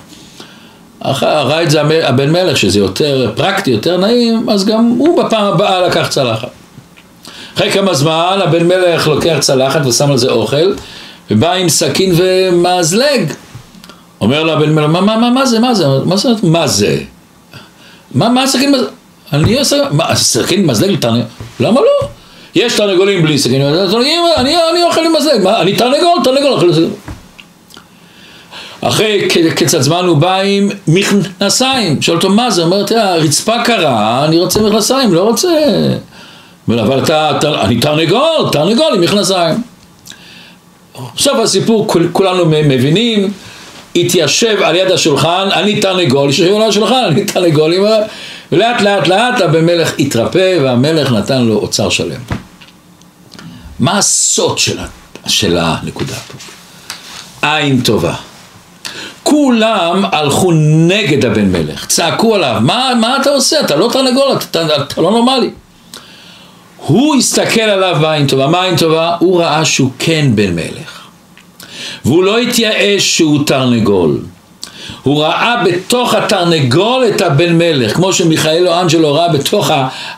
ראה 1.22 1.64
את 1.64 1.72
זה 1.72 1.82
הבן 1.82 2.32
מלך, 2.32 2.58
שזה 2.58 2.80
יותר 2.80 3.32
פרקטי, 3.36 3.72
יותר 3.72 3.98
נעים, 3.98 4.50
אז 4.50 4.66
גם 4.66 4.96
הוא 4.98 5.24
בפעם 5.24 5.54
הבאה 5.54 5.88
לקח 5.88 6.08
צלחת. 6.08 6.61
אחרי 7.56 7.72
כמה 7.72 7.94
זמן 7.94 8.40
הבן 8.44 8.68
מלך 8.68 9.08
לוקח 9.08 9.38
צלחת 9.40 9.86
ושם 9.86 10.12
על 10.12 10.18
זה 10.18 10.32
אוכל, 10.32 10.74
ובא 11.32 11.54
עם 11.54 11.70
סכין 11.70 12.14
ומזלג. 12.18 13.34
אומר 14.22 14.44
לו 14.44 14.52
הבן 14.52 14.76
מלך, 14.76 14.86
מה, 14.86 15.02
מה, 15.02 15.18
מה, 15.18 15.30
מה 15.30 15.46
זה, 15.46 15.60
מה 15.60 15.74
זה, 15.74 15.86
מה 16.06 16.18
זה, 16.18 16.30
מה 16.44 16.68
זה? 16.68 16.98
מה, 18.16 18.30
מה 18.30 18.44
הסכין 18.44 18.72
מזלג? 18.72 18.88
אני 19.34 19.60
עושה, 19.60 19.78
מה, 19.92 20.16
סכין 20.16 20.66
מזלג 20.66 20.90
לתרנגול? 20.90 21.26
למה 21.60 21.82
לא? 21.82 22.08
יש 22.56 22.74
תרנגולים 22.74 23.24
בלי 23.24 23.38
סכין, 23.38 23.62
אני, 23.62 24.56
אני 24.72 24.84
אוכל 24.84 25.02
עם 25.06 25.14
מזלג, 25.18 25.44
מה, 25.44 25.62
אני 25.62 25.76
תרנגול, 25.76 26.24
תרנגול 26.24 26.52
אוכל 26.52 26.66
עם 26.66 26.70
מזלג. 26.70 26.90
אחרי 28.82 29.28
קצת 29.56 29.82
זמן 29.82 30.06
הוא 30.06 30.18
בא 30.18 30.40
עם 30.40 30.70
מכנסיים, 30.88 32.02
שואל 32.02 32.18
אותו 32.18 32.30
מה 32.30 32.52
זה, 32.52 32.64
אומר, 32.64 32.84
תראה, 32.84 33.14
הרצפה 33.14 33.64
קרה, 33.64 34.26
אני 34.26 34.40
רוצה 34.40 34.62
מכנסיים, 34.62 35.14
לא 35.14 35.22
רוצה... 35.22 35.50
אבל 36.70 37.04
אתה, 37.04 37.32
אני 37.62 37.80
תרנגול, 37.80 38.50
תרנגול 38.52 38.94
עם 38.96 39.02
מכנסיים. 39.02 39.62
עכשיו 41.14 41.42
הסיפור, 41.42 41.88
כולנו 42.12 42.46
מבינים, 42.46 43.34
התיישב 43.96 44.58
על 44.64 44.76
יד 44.76 44.92
השולחן, 44.92 45.50
אני 45.54 45.80
תרנגול, 45.80 46.30
יושב 46.30 46.56
על 46.56 46.62
השולחן, 46.62 47.04
אני 47.08 47.26
תרנגול, 47.26 47.74
ולאט 48.52 48.82
לאט 48.82 49.08
לאט 49.08 49.42
הבמלך 49.42 49.94
התרפא 50.00 50.58
והמלך 50.64 51.12
נתן 51.12 51.42
לו 51.42 51.56
אוצר 51.56 51.90
שלם. 51.90 52.22
מה 53.80 53.98
הסוד 53.98 54.58
של, 54.58 54.78
של 55.28 55.58
הנקודה 55.58 56.14
פה? 56.14 56.38
עין 57.42 57.82
טובה. 57.82 58.14
כולם 59.24 60.06
הלכו 60.12 60.52
נגד 60.88 61.26
הבן 61.26 61.52
מלך, 61.52 61.86
צעקו 61.86 62.36
עליו, 62.36 62.58
מה, 62.62 62.92
מה 63.02 63.18
אתה 63.22 63.30
עושה? 63.30 63.60
אתה 63.60 63.76
לא 63.76 63.90
תרנגול, 63.94 64.32
אתה, 64.38 64.66
אתה, 64.66 64.84
אתה 64.84 65.02
לא 65.02 65.12
נורמלי. 65.12 65.50
הוא 66.86 67.16
הסתכל 67.16 67.62
עליו 67.62 67.98
בעין 68.02 68.28
טובה, 68.28 68.48
מה 68.48 68.64
עין 68.64 68.78
טובה? 68.78 69.16
הוא 69.20 69.42
ראה 69.42 69.66
שהוא 69.66 69.92
כן 70.00 70.32
בן 70.36 70.56
מלך. 70.56 71.02
והוא 72.06 72.24
לא 72.24 72.38
התייאש 72.38 73.18
שהוא 73.18 73.46
תרנגול. 73.46 74.20
הוא 75.04 75.24
ראה 75.24 75.64
בתוך 75.66 76.14
התרנגול 76.14 77.06
את 77.16 77.22
הבן 77.22 77.58
מלך, 77.58 77.96
כמו 77.96 78.14
שמיכאלו 78.14 78.80
אנג'לו 78.82 79.14
ראה 79.14 79.28
בתוך 79.28 79.72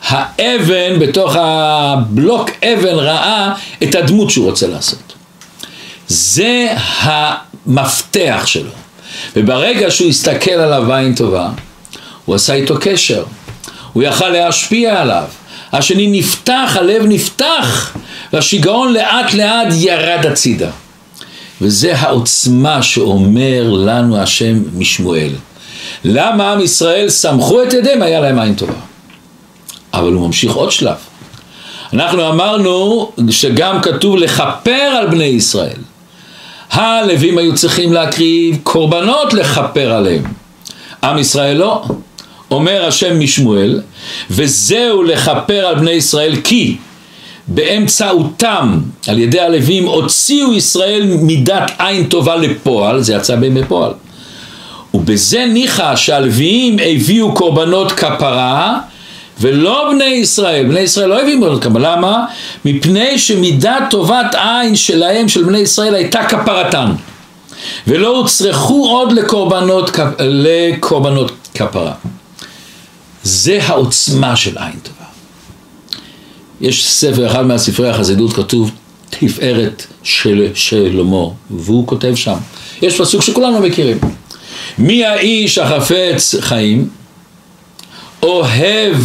האבן, 0.08 0.98
בתוך 0.98 1.36
הבלוק 1.38 2.50
אבן, 2.64 2.94
ראה 2.94 3.54
את 3.82 3.94
הדמות 3.94 4.30
שהוא 4.30 4.46
רוצה 4.46 4.66
לעשות. 4.66 5.12
זה 6.08 6.68
המפתח 7.00 8.42
שלו. 8.46 8.70
וברגע 9.36 9.90
שהוא 9.90 10.08
הסתכל 10.08 10.50
עליו 10.50 10.84
בעין 10.88 11.14
טובה, 11.14 11.48
הוא 12.24 12.34
עשה 12.34 12.54
איתו 12.54 12.74
קשר. 12.80 13.24
הוא 13.92 14.02
יכל 14.02 14.28
להשפיע 14.28 15.00
עליו. 15.00 15.24
השני 15.74 16.06
נפתח, 16.06 16.76
הלב 16.80 17.02
נפתח, 17.06 17.96
והשיגעון 18.32 18.92
לאט 18.92 19.34
לאט 19.34 19.66
ירד 19.76 20.26
הצידה. 20.26 20.70
וזה 21.60 21.96
העוצמה 21.96 22.82
שאומר 22.82 23.70
לנו 23.70 24.18
השם 24.18 24.62
משמואל. 24.78 25.30
למה 26.04 26.52
עם 26.52 26.60
ישראל 26.60 27.08
סמכו 27.08 27.62
את 27.62 27.72
ידיהם, 27.72 28.02
היה 28.02 28.20
להם 28.20 28.38
עין 28.38 28.54
טובה. 28.54 28.72
אבל 29.94 30.12
הוא 30.12 30.26
ממשיך 30.26 30.52
עוד 30.52 30.70
שלב. 30.70 30.96
אנחנו 31.92 32.28
אמרנו 32.28 33.10
שגם 33.30 33.82
כתוב 33.82 34.16
לכפר 34.16 34.70
על 34.98 35.06
בני 35.06 35.24
ישראל. 35.24 35.78
הלווים 36.70 37.38
היו 37.38 37.54
צריכים 37.54 37.92
להקריב 37.92 38.58
קורבנות 38.62 39.34
לכפר 39.34 39.92
עליהם. 39.92 40.22
עם 41.04 41.18
ישראל 41.18 41.56
לא. 41.56 41.84
אומר 42.54 42.86
השם 42.86 43.20
משמואל, 43.20 43.80
וזהו 44.30 45.02
לכפר 45.02 45.66
על 45.66 45.74
בני 45.74 45.90
ישראל 45.90 46.36
כי 46.44 46.76
באמצעותם, 47.48 48.78
על 49.08 49.18
ידי 49.18 49.40
הלווים, 49.40 49.86
הוציאו 49.86 50.54
ישראל 50.54 51.02
מידת 51.20 51.70
עין 51.78 52.04
טובה 52.04 52.36
לפועל, 52.36 53.02
זה 53.02 53.14
יצא 53.14 53.36
בימי 53.36 53.64
פועל. 53.64 53.92
ובזה 54.94 55.46
ניחא 55.46 55.96
שהלוויים 55.96 56.76
הביאו 56.82 57.34
קורבנות 57.34 57.92
כפרה 57.92 58.78
ולא 59.40 59.90
בני 59.92 60.04
ישראל, 60.04 60.66
בני 60.66 60.80
ישראל 60.80 61.08
לא 61.08 61.22
הביאו 61.22 61.38
קורבנות 61.38 61.64
כפרה, 61.64 61.96
למה? 61.96 62.24
מפני 62.64 63.18
שמידת 63.18 63.82
טובת 63.90 64.34
עין 64.34 64.76
שלהם, 64.76 65.28
של 65.28 65.44
בני 65.44 65.58
ישראל, 65.58 65.94
הייתה 65.94 66.24
כפרתן 66.24 66.92
ולא 67.86 68.16
הוצרכו 68.16 68.88
עוד 68.90 69.12
לקורבנות, 69.12 69.90
לקורבנות 70.18 71.32
כפרה. 71.54 71.92
זה 73.24 73.58
העוצמה 73.62 74.36
של 74.36 74.58
עין 74.58 74.78
טובה. 74.82 75.04
יש 76.60 76.86
ספר, 76.86 77.26
אחד 77.26 77.46
מהספרי 77.46 77.90
החסידות 77.90 78.32
כתוב 78.32 78.70
תפארת 79.10 79.86
של 80.02 80.48
שלמה, 80.54 81.24
והוא 81.50 81.86
כותב 81.86 82.14
שם. 82.14 82.36
יש 82.82 83.00
פסוק 83.00 83.22
שכולנו 83.22 83.60
מכירים. 83.60 83.98
מי 84.78 85.04
האיש 85.04 85.58
החפץ 85.58 86.34
חיים, 86.40 86.88
אוהב 88.22 88.96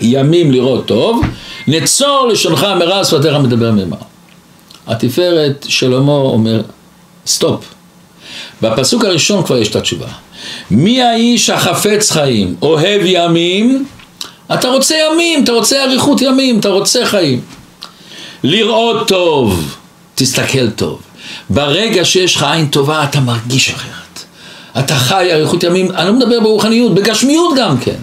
ימים 0.00 0.52
לראות 0.52 0.86
טוב, 0.86 1.20
נצור 1.66 2.28
לשונך 2.32 2.66
מרע 2.78 3.04
שפתיך 3.04 3.34
מדבר 3.34 3.72
ממה. 3.72 3.96
התפארת 4.86 5.66
שלמה 5.68 6.12
אומר, 6.12 6.62
stop. 7.26 7.64
בפסוק 8.62 9.04
הראשון 9.04 9.44
כבר 9.44 9.56
יש 9.56 9.68
את 9.68 9.76
התשובה. 9.76 10.08
מי 10.70 11.02
האיש 11.02 11.50
החפץ 11.50 12.10
חיים, 12.10 12.54
אוהב 12.62 13.00
ימים, 13.04 13.86
אתה 14.54 14.68
רוצה 14.68 14.94
ימים, 14.94 15.44
אתה 15.44 15.52
רוצה 15.52 15.84
אריכות 15.84 16.22
ימים, 16.22 16.58
אתה 16.60 16.68
רוצה 16.68 17.06
חיים. 17.06 17.40
לראות 18.42 19.08
טוב, 19.08 19.76
תסתכל 20.14 20.70
טוב. 20.70 21.00
ברגע 21.50 22.04
שיש 22.04 22.36
לך 22.36 22.42
עין 22.42 22.66
טובה 22.66 23.04
אתה 23.04 23.20
מרגיש 23.20 23.70
אחרת. 23.70 24.24
אתה 24.78 24.94
חי 24.94 25.32
אריכות 25.32 25.62
ימים, 25.62 25.90
אני 25.90 26.06
לא 26.06 26.12
מדבר 26.12 26.40
ברוחניות, 26.40 26.94
בגשמיות 26.94 27.54
גם 27.56 27.78
כן. 27.78 27.96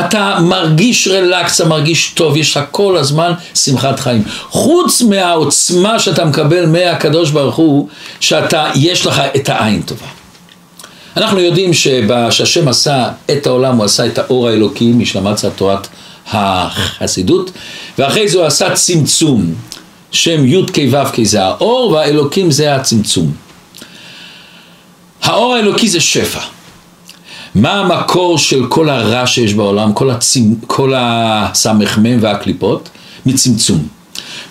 אתה 0.00 0.38
מרגיש 0.40 1.08
relax, 1.08 1.60
אתה 1.60 1.68
מרגיש 1.68 2.12
טוב, 2.14 2.36
יש 2.36 2.56
לך 2.56 2.62
כל 2.70 2.96
הזמן 2.96 3.32
שמחת 3.54 4.00
חיים. 4.00 4.22
חוץ 4.50 5.02
מהעוצמה 5.02 5.98
שאתה 5.98 6.24
מקבל 6.24 6.66
מהקדוש 6.66 7.30
ברוך 7.30 7.56
הוא, 7.56 7.88
שאתה, 8.20 8.70
יש 8.74 9.06
לך 9.06 9.22
את 9.36 9.48
העין 9.48 9.82
טובה. 9.82 10.21
אנחנו 11.16 11.40
יודעים 11.40 11.72
שהשם 12.30 12.68
עשה 12.68 13.08
את 13.30 13.46
העולם, 13.46 13.76
הוא 13.76 13.84
עשה 13.84 14.06
את 14.06 14.18
האור 14.18 14.48
האלוקי, 14.48 14.92
קצת 15.34 15.56
תורת 15.56 15.88
החסידות, 16.30 17.50
ואחרי 17.98 18.28
זה 18.28 18.38
הוא 18.38 18.46
עשה 18.46 18.74
צמצום, 18.74 19.54
שם 20.10 20.46
י' 20.46 20.62
כ' 20.72 20.78
ו' 20.90 21.12
כ' 21.12 21.22
זה 21.22 21.44
האור, 21.44 21.90
והאלוקים 21.92 22.50
זה 22.50 22.74
הצמצום. 22.74 23.32
האור 25.22 25.54
האלוקי 25.54 25.88
זה 25.88 26.00
שפע. 26.00 26.40
מה 27.54 27.72
המקור 27.72 28.38
של 28.38 28.66
כל 28.68 28.88
הרע 28.88 29.26
שיש 29.26 29.54
בעולם, 29.54 29.92
כל, 29.92 30.10
הצמ... 30.10 30.54
כל 30.66 30.92
הסמ"ם 30.96 32.18
והקליפות? 32.20 32.88
מצמצום. 33.26 33.88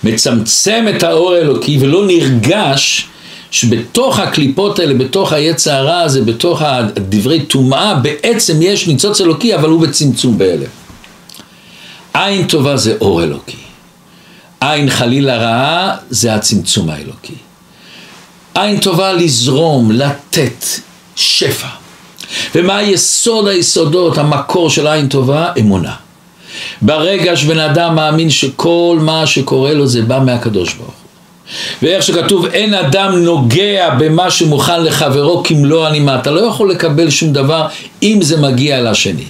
מצמצם 0.04 0.86
את 0.96 1.04
האור 1.04 1.34
האלוקי 1.34 1.78
ולא 1.82 2.06
נרגש 2.08 3.08
שבתוך 3.52 4.20
הקליפות 4.20 4.80
האלה, 4.80 4.94
בתוך 4.94 5.34
היצע 5.34 5.76
הרע 5.76 6.00
הזה, 6.00 6.22
בתוך 6.22 6.62
הדברי 6.62 7.42
טומאה, 7.42 7.94
בעצם 7.96 8.62
יש 8.62 8.88
ניצוץ 8.88 9.22
אלוקי, 9.22 9.56
אבל 9.56 9.70
הוא 9.70 9.82
בצמצום 9.82 10.38
באלה. 10.38 10.66
עין 12.14 12.48
טובה 12.48 12.78
זה 12.78 12.98
אור 13.02 13.24
אלוקי. 13.24 13.58
עין 14.60 14.90
חלילה 14.90 15.38
רעה 15.38 15.96
זה 16.10 16.36
הצמצום 16.36 16.90
האלוקי. 16.90 17.34
עין 18.56 18.80
טובה 18.80 19.14
לזרום, 19.14 19.92
לתת, 19.92 20.66
שפע. 21.16 21.68
ומה 22.56 22.82
יסוד 22.82 23.48
היסודות, 23.48 24.18
המקור 24.18 24.70
של 24.70 24.88
עין 24.88 25.08
טובה? 25.08 25.52
אמונה. 25.60 25.96
ברגע 26.82 27.36
שבן 27.36 27.60
אדם 27.60 27.96
מאמין 27.96 28.30
שכל 28.30 28.98
מה 29.02 29.28
שקורה 29.28 29.74
לו 29.74 29.88
זה 29.88 30.02
בא 30.02 30.20
מהקדוש 30.26 30.74
ברוך. 30.74 31.01
ואיך 31.82 32.04
שכתוב 32.04 32.46
אין 32.46 32.74
אדם 32.74 33.16
נוגע 33.16 33.90
במה 33.90 34.32
שמוכן 34.32 34.84
לחברו 34.84 35.44
כמלוא 35.44 35.88
הנימה. 35.88 36.16
אתה 36.16 36.32
לא 36.32 36.42
יכול 36.42 36.72
לקבל 36.72 37.10
שום 37.10 37.34
דבר 37.34 37.68
אם 38.04 38.20
זה 38.22 38.38
מגיע 38.38 38.82
לשני. 38.82 39.26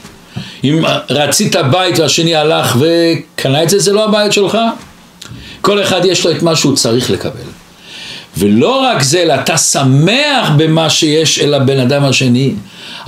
אם 0.63 0.83
רצית 1.09 1.55
בית 1.71 1.99
והשני 1.99 2.35
הלך 2.35 2.77
וקנה 2.79 3.63
את 3.63 3.69
זה 3.69 3.79
זה 3.79 3.93
לא 3.93 4.05
הבית 4.05 4.33
שלך. 4.33 4.57
כל 5.61 5.81
אחד 5.81 6.05
יש 6.05 6.25
לו 6.25 6.31
את 6.31 6.41
מה 6.41 6.55
שהוא 6.55 6.75
צריך 6.75 7.11
לקבל. 7.11 7.51
ולא 8.37 8.81
רק 8.81 9.01
זה, 9.01 9.21
אלא 9.21 9.33
אתה 9.33 9.57
שמח 9.57 10.49
במה 10.57 10.89
שיש 10.89 11.39
אל 11.39 11.53
הבן 11.53 11.79
אדם 11.79 12.03
השני. 12.05 12.53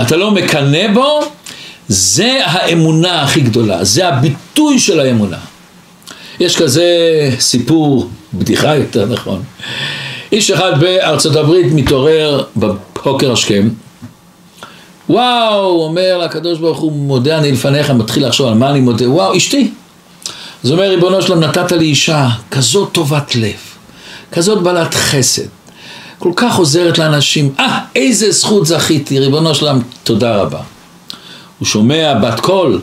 אתה 0.01 0.15
לא 0.15 0.31
מקנא 0.31 0.87
בו, 0.93 1.19
זה 1.87 2.39
האמונה 2.45 3.21
הכי 3.21 3.41
גדולה, 3.41 3.83
זה 3.83 4.07
הביטוי 4.07 4.79
של 4.79 4.99
האמונה. 4.99 5.37
יש 6.39 6.57
כזה 6.57 6.85
סיפור, 7.39 8.09
בדיחה 8.33 8.75
יותר 8.75 9.05
נכון. 9.05 9.43
איש 10.31 10.51
אחד 10.51 10.79
בארצות 10.79 11.35
הברית 11.35 11.67
מתעורר 11.73 12.43
בבוקר 12.57 13.31
השכם, 13.31 13.69
וואו, 15.09 15.83
אומר 15.83 16.17
לקדוש 16.17 16.59
ברוך 16.59 16.79
הוא, 16.79 16.91
מודה 16.91 17.37
אני 17.37 17.51
לפניך, 17.51 17.89
מתחיל 17.89 18.27
לחשוב 18.27 18.47
על 18.47 18.53
מה 18.53 18.69
אני 18.69 18.79
מודה, 18.79 19.09
וואו, 19.09 19.37
אשתי. 19.37 19.71
אז 20.63 20.71
אומר, 20.71 20.89
ריבונו 20.89 21.21
שלום, 21.21 21.39
נתת 21.39 21.71
לי 21.71 21.85
אישה 21.85 22.29
כזאת 22.51 22.89
טובת 22.91 23.35
לב. 23.35 23.73
כזאת 24.31 24.63
בעלת 24.63 24.93
חסד, 24.93 25.47
כל 26.19 26.31
כך 26.35 26.55
עוזרת 26.55 26.97
לאנשים, 26.97 27.53
אה, 27.59 27.79
איזה 27.95 28.31
זכות 28.31 28.65
זכיתי, 28.65 29.19
ריבונו 29.19 29.55
שלם, 29.55 29.79
תודה 30.03 30.35
רבה. 30.35 30.59
הוא 31.59 31.65
שומע 31.65 32.13
בת 32.13 32.39
קול, 32.39 32.81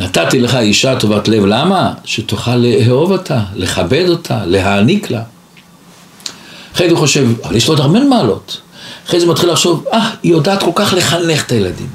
נתתי 0.00 0.40
לך 0.40 0.56
אישה 0.56 0.96
טובת 0.96 1.28
לב, 1.28 1.46
למה? 1.46 1.92
שתוכל 2.04 2.56
לאהוב 2.56 3.12
אותה, 3.12 3.40
לכבד 3.54 4.04
אותה, 4.08 4.38
להעניק 4.46 5.10
לה. 5.10 5.22
אחרי 6.74 6.86
זה 6.86 6.92
הוא 6.92 7.00
חושב, 7.00 7.26
אבל 7.44 7.56
יש 7.56 7.68
לו 7.68 7.72
עוד 7.72 7.80
הרבה 7.80 8.00
מעלות. 8.00 8.60
אחרי 9.06 9.20
זה 9.20 9.26
מתחיל 9.26 9.50
לחשוב, 9.50 9.86
אה, 9.92 10.10
היא 10.22 10.32
יודעת 10.32 10.62
כל 10.62 10.70
כך 10.74 10.94
לחנך 10.96 11.46
את 11.46 11.52
הילדים. 11.52 11.86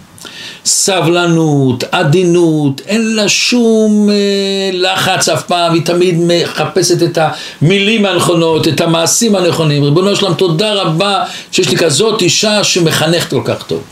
סבלנות, 0.65 1.83
עדינות, 1.91 2.81
אין 2.87 3.15
לה 3.15 3.29
שום 3.29 4.09
אה, 4.09 4.69
לחץ 4.73 5.29
אף 5.29 5.43
פעם, 5.43 5.73
היא 5.73 5.85
תמיד 5.85 6.15
מחפשת 6.19 7.03
את 7.03 7.17
המילים 7.61 8.05
הנכונות, 8.05 8.67
את 8.67 8.81
המעשים 8.81 9.35
הנכונים. 9.35 9.83
ריבונו 9.83 10.15
שלם, 10.15 10.33
תודה 10.33 10.73
רבה 10.73 11.23
שיש 11.51 11.69
לי 11.69 11.77
כזאת 11.77 12.21
אישה 12.21 12.63
שמחנכת 12.63 13.29
כל 13.29 13.41
כך 13.45 13.63
טוב. 13.63 13.83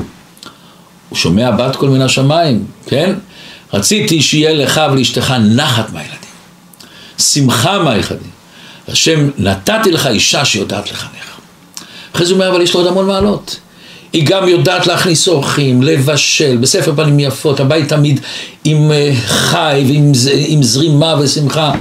הוא 1.10 1.18
שומע 1.18 1.52
בת 1.52 1.76
קול 1.76 1.90
מן 1.90 2.02
השמיים, 2.02 2.66
כן? 2.88 3.14
רציתי 3.74 4.22
שיהיה 4.22 4.54
לך 4.54 4.82
ולאשתך 4.92 5.34
נחת 5.56 5.94
מהילדים, 5.94 6.18
שמחה 7.18 7.80
מהילדים. 7.80 8.34
השם, 8.88 9.30
נתתי 9.38 9.92
לך 9.92 10.08
אישה 10.08 10.46
שיודעת 10.46 10.92
לחנך. 10.92 11.38
אחרי 12.16 12.26
זה 12.26 12.34
הוא 12.34 12.42
אומר, 12.42 12.52
אבל 12.56 12.62
יש 12.62 12.74
לו 12.74 12.80
עוד 12.80 12.88
המון 12.88 13.08
מעלות. 13.08 13.60
היא 14.14 14.26
גם 14.26 14.48
יודעת 14.48 14.88
להכניס 14.88 15.28
אורחים, 15.28 15.84
לבשל, 15.84 16.58
בספר 16.58 16.96
פנים 16.96 17.20
יפות, 17.20 17.60
הבית 17.60 17.90
תמיד 17.90 18.20
עם 18.64 18.92
אה, 18.92 19.14
חי 19.26 19.84
ועם 19.88 20.64
זרימה 20.64 21.16
ושמחה. 21.20 21.72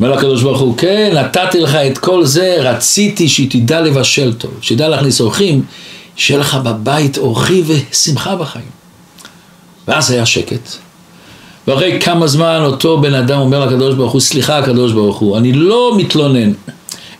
אומר 0.00 0.12
לקדוש 0.12 0.42
ברוך 0.42 0.60
הוא, 0.60 0.78
כן, 0.78 1.12
נתתי 1.14 1.60
לך 1.60 1.74
את 1.74 1.98
כל 1.98 2.24
זה, 2.24 2.56
רציתי 2.60 3.28
שהיא 3.28 3.50
תדע 3.50 3.80
לבשל 3.80 4.32
טוב, 4.32 4.50
שתדע 4.60 4.88
להכניס 4.88 5.20
אורחים, 5.20 5.62
שיהיה 6.16 6.40
לך 6.40 6.54
בבית 6.54 7.18
אורחי 7.18 7.62
ושמחה 7.66 8.36
בחיים. 8.36 8.76
ואז 9.88 10.10
היה 10.10 10.26
שקט. 10.26 10.85
ואחרי 11.66 12.00
כמה 12.00 12.26
זמן 12.26 12.60
אותו 12.64 13.00
בן 13.00 13.14
אדם 13.14 13.38
אומר 13.38 13.66
לקדוש 13.66 13.94
ברוך 13.94 14.12
הוא, 14.12 14.20
סליחה 14.20 14.58
הקדוש 14.58 14.92
ברוך 14.92 15.18
הוא, 15.18 15.38
אני 15.38 15.52
לא 15.52 15.92
מתלונן, 15.96 16.52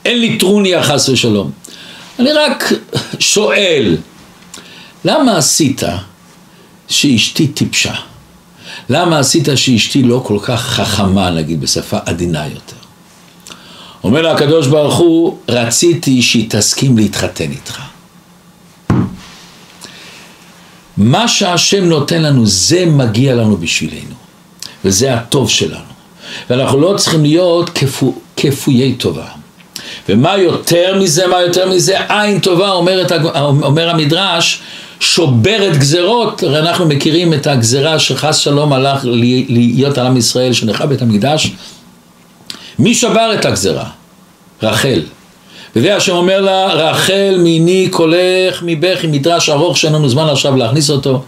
אין 0.04 0.20
לי 0.20 0.38
טרוניה 0.38 0.82
חס 0.82 1.08
ושלום, 1.08 1.50
אני 2.18 2.32
רק 2.32 2.72
שואל, 3.18 3.96
למה 5.04 5.36
עשית 5.36 5.82
שאשתי 6.88 7.46
טיפשה? 7.46 7.94
למה 8.88 9.18
עשית 9.18 9.48
שאשתי 9.54 10.02
לא 10.02 10.22
כל 10.26 10.38
כך 10.42 10.60
חכמה, 10.60 11.30
נגיד 11.30 11.60
בשפה 11.60 11.98
עדינה 12.06 12.46
יותר? 12.46 12.76
אומר 14.04 14.22
לה 14.22 14.32
הקדוש 14.32 14.66
ברוך 14.66 14.94
הוא, 14.94 15.38
רציתי 15.48 16.22
שהיא 16.22 16.46
תסכים 16.50 16.98
להתחתן 16.98 17.50
איתך. 17.50 17.80
מה 20.96 21.28
שהשם 21.28 21.84
נותן 21.84 22.22
לנו, 22.22 22.46
זה 22.46 22.86
מגיע 22.86 23.34
לנו 23.34 23.56
בשבילנו, 23.56 24.14
וזה 24.84 25.14
הטוב 25.14 25.50
שלנו. 25.50 25.96
ואנחנו 26.50 26.80
לא 26.80 26.94
צריכים 26.96 27.22
להיות 27.22 27.70
כפו, 27.70 28.14
כפויי 28.36 28.94
טובה. 28.94 29.26
ומה 30.08 30.36
יותר 30.36 30.98
מזה, 30.98 31.26
מה 31.26 31.42
יותר 31.42 31.70
מזה, 31.70 31.96
עין 32.08 32.38
טובה, 32.38 32.70
אומרת, 32.70 33.12
אומר 33.62 33.90
המדרש, 33.90 34.60
שוברת 35.00 35.76
גזרות, 35.76 36.42
הרי 36.42 36.58
אנחנו 36.58 36.86
מכירים 36.86 37.34
את 37.34 37.46
הגזרה 37.46 37.98
שחס 37.98 38.36
שלום 38.36 38.72
הלך 38.72 39.00
להיות 39.48 39.98
על 39.98 40.06
עם 40.06 40.16
ישראל 40.16 40.52
שנחרב 40.52 40.88
בית 40.88 41.02
המקדש, 41.02 41.50
מי 42.78 42.94
שבר 42.94 43.34
את 43.34 43.44
הגזרה? 43.44 43.84
רחל. 44.62 45.02
וזה 45.76 45.96
השם 45.96 46.12
אומר 46.12 46.40
לה, 46.40 46.66
רחל 46.66 47.36
מיני 47.38 47.88
קולך 47.90 48.62
מבכי, 48.62 49.06
מדרש 49.06 49.48
ארוך 49.48 49.78
שאין 49.78 49.92
לנו 49.92 50.08
זמן 50.08 50.28
עכשיו 50.28 50.56
להכניס 50.56 50.90
אותו. 50.90 51.22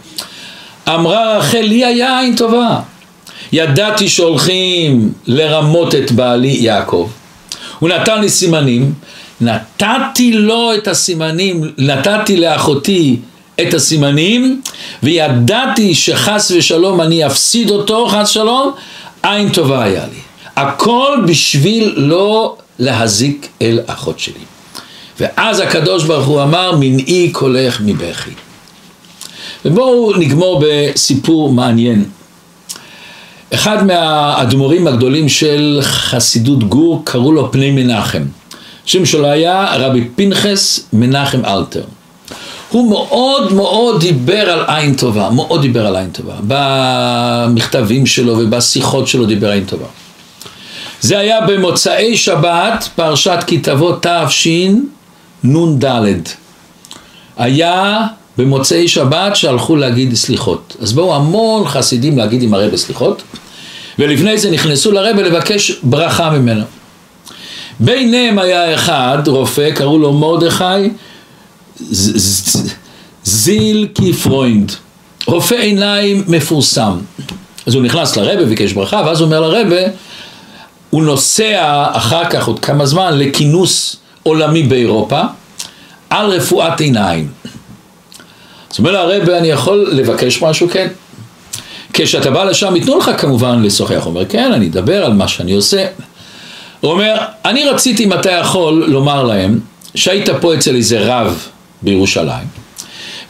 אמרה 0.87 1.37
רחל, 1.37 1.61
לי 1.61 1.85
היה 1.85 2.19
עין 2.19 2.35
טובה. 2.35 2.79
ידעתי 3.51 4.09
שהולכים 4.09 5.13
לרמות 5.27 5.95
את 5.95 6.11
בעלי 6.11 6.57
יעקב. 6.59 7.09
הוא 7.79 7.89
נתן 7.89 8.21
לי 8.21 8.29
סימנים, 8.29 8.93
נתתי 9.41 10.33
לו 10.33 10.73
את 10.73 10.87
הסימנים, 10.87 11.71
נתתי 11.77 12.37
לאחותי 12.37 13.17
את 13.61 13.73
הסימנים, 13.73 14.61
וידעתי 15.03 15.95
שחס 15.95 16.51
ושלום 16.55 17.01
אני 17.01 17.25
אפסיד 17.25 17.69
אותו, 17.69 18.07
חס 18.07 18.29
ושלום, 18.29 18.71
עין 19.23 19.49
טובה 19.49 19.83
היה 19.83 20.03
לי. 20.03 20.19
הכל 20.55 21.17
בשביל 21.27 21.93
לא 21.95 22.55
להזיק 22.79 23.47
אל 23.61 23.79
אחות 23.85 24.19
שלי. 24.19 24.33
ואז 25.19 25.59
הקדוש 25.59 26.03
ברוך 26.03 26.27
הוא 26.27 26.43
אמר, 26.43 26.71
מנעי 26.79 27.29
קולך 27.31 27.81
מבכי. 27.85 28.31
ובואו 29.65 30.13
נגמור 30.17 30.63
בסיפור 30.65 31.53
מעניין. 31.53 32.05
אחד 33.53 33.87
מהאדמו"רים 33.87 34.87
הגדולים 34.87 35.29
של 35.29 35.79
חסידות 35.81 36.63
גור, 36.63 37.01
קראו 37.05 37.31
לו 37.31 37.51
פני 37.51 37.71
מנחם. 37.71 38.23
שם 38.85 39.05
שלו 39.05 39.27
היה 39.27 39.67
רבי 39.75 40.07
פנחס 40.15 40.79
מנחם 40.93 41.45
אלתר. 41.45 41.83
הוא 42.69 42.89
מאוד 42.89 43.53
מאוד 43.53 43.99
דיבר 43.99 44.49
על 44.49 44.63
עין 44.67 44.95
טובה, 44.95 45.29
מאוד 45.29 45.61
דיבר 45.61 45.87
על 45.87 45.95
עין 45.95 46.09
טובה. 46.09 46.33
במכתבים 46.47 48.05
שלו 48.05 48.37
ובשיחות 48.37 49.07
שלו 49.07 49.25
דיבר 49.25 49.49
עין 49.49 49.65
טובה. 49.65 49.85
זה 51.01 51.19
היה 51.19 51.41
במוצאי 51.41 52.17
שבת, 52.17 52.89
פרשת 52.95 53.39
כי 53.47 53.57
תבוא 53.57 53.95
תשנ"ד. 54.01 55.85
היה 57.37 58.07
במוצאי 58.39 58.87
שבת 58.87 59.35
שהלכו 59.35 59.75
להגיד 59.75 60.13
סליחות. 60.13 60.75
אז 60.81 60.93
באו 60.93 61.15
המון 61.15 61.67
חסידים 61.67 62.17
להגיד 62.17 62.43
עם 62.43 62.53
הרבה 62.53 62.77
סליחות, 62.77 63.23
ולפני 63.99 64.37
זה 64.37 64.51
נכנסו 64.51 64.91
לרבה 64.91 65.21
לבקש 65.23 65.71
ברכה 65.83 66.29
ממנו. 66.29 66.63
ביניהם 67.79 68.39
היה 68.39 68.75
אחד, 68.75 69.17
רופא, 69.27 69.71
קראו 69.71 69.99
לו 69.99 70.13
מרדכי 70.13 70.89
זיל 73.23 73.87
קיפרוינד, 73.93 74.71
רופא 75.25 75.55
עיניים 75.55 76.23
מפורסם. 76.27 76.97
אז 77.65 77.75
הוא 77.75 77.83
נכנס 77.83 78.17
לרבה, 78.17 78.45
ביקש 78.45 78.73
ברכה, 78.73 79.01
ואז 79.05 79.19
הוא 79.19 79.25
אומר 79.25 79.39
לרבה, 79.39 79.81
הוא 80.89 81.03
נוסע 81.03 81.85
אחר 81.91 82.29
כך 82.29 82.47
עוד 82.47 82.59
כמה 82.59 82.85
זמן 82.85 83.17
לכינוס 83.17 83.95
עולמי 84.23 84.63
באירופה 84.63 85.21
על 86.09 86.29
רפואת 86.29 86.79
עיניים. 86.79 87.27
אז 88.71 88.79
אומר 88.79 88.91
לרבה, 88.91 89.37
אני 89.37 89.47
יכול 89.47 89.89
לבקש 89.91 90.41
משהו? 90.41 90.69
כן. 90.69 90.87
כשאתה 91.93 92.31
בא 92.31 92.43
לשם, 92.43 92.75
ייתנו 92.75 92.97
לך 92.97 93.11
כמובן 93.17 93.63
לשוחח. 93.63 93.93
הוא 94.03 94.05
אומר, 94.05 94.25
כן, 94.25 94.51
אני 94.53 94.67
אדבר 94.67 95.05
על 95.05 95.13
מה 95.13 95.27
שאני 95.27 95.53
עושה. 95.53 95.85
הוא 96.79 96.91
אומר, 96.91 97.17
אני 97.45 97.65
רציתי 97.65 98.03
אם 98.03 98.13
אתה 98.13 98.31
יכול 98.31 98.85
לומר 98.87 99.23
להם 99.23 99.59
שהיית 99.95 100.29
פה 100.41 100.55
אצל 100.55 100.75
איזה 100.75 100.99
רב 100.99 101.47
בירושלים 101.81 102.47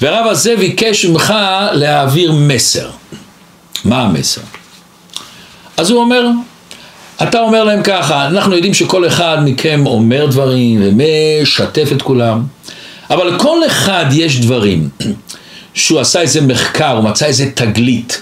והרב 0.01 0.27
הזה 0.27 0.55
ביקש 0.55 1.05
ממך 1.05 1.33
להעביר 1.71 2.31
מסר. 2.31 2.89
מה 3.85 4.01
המסר? 4.01 4.41
אז 5.77 5.89
הוא 5.89 5.99
אומר, 5.99 6.27
אתה 7.23 7.39
אומר 7.39 7.63
להם 7.63 7.83
ככה, 7.83 8.27
אנחנו 8.27 8.55
יודעים 8.55 8.73
שכל 8.73 9.07
אחד 9.07 9.37
מכם 9.45 9.83
אומר 9.85 10.25
דברים 10.25 10.81
ומשתף 10.83 11.89
את 11.91 12.01
כולם, 12.01 12.43
אבל 13.09 13.27
לכל 13.27 13.65
אחד 13.67 14.05
יש 14.11 14.39
דברים 14.39 14.89
שהוא 15.73 15.99
עשה 15.99 16.21
איזה 16.21 16.41
מחקר, 16.41 16.91
הוא 16.91 17.03
מצא 17.03 17.25
איזה 17.25 17.51
תגלית, 17.53 18.21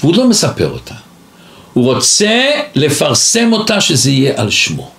והוא 0.00 0.16
לא 0.16 0.28
מספר 0.28 0.70
אותה. 0.70 0.94
הוא 1.72 1.94
רוצה 1.94 2.50
לפרסם 2.74 3.52
אותה 3.52 3.80
שזה 3.80 4.10
יהיה 4.10 4.32
על 4.36 4.50
שמו. 4.50 4.90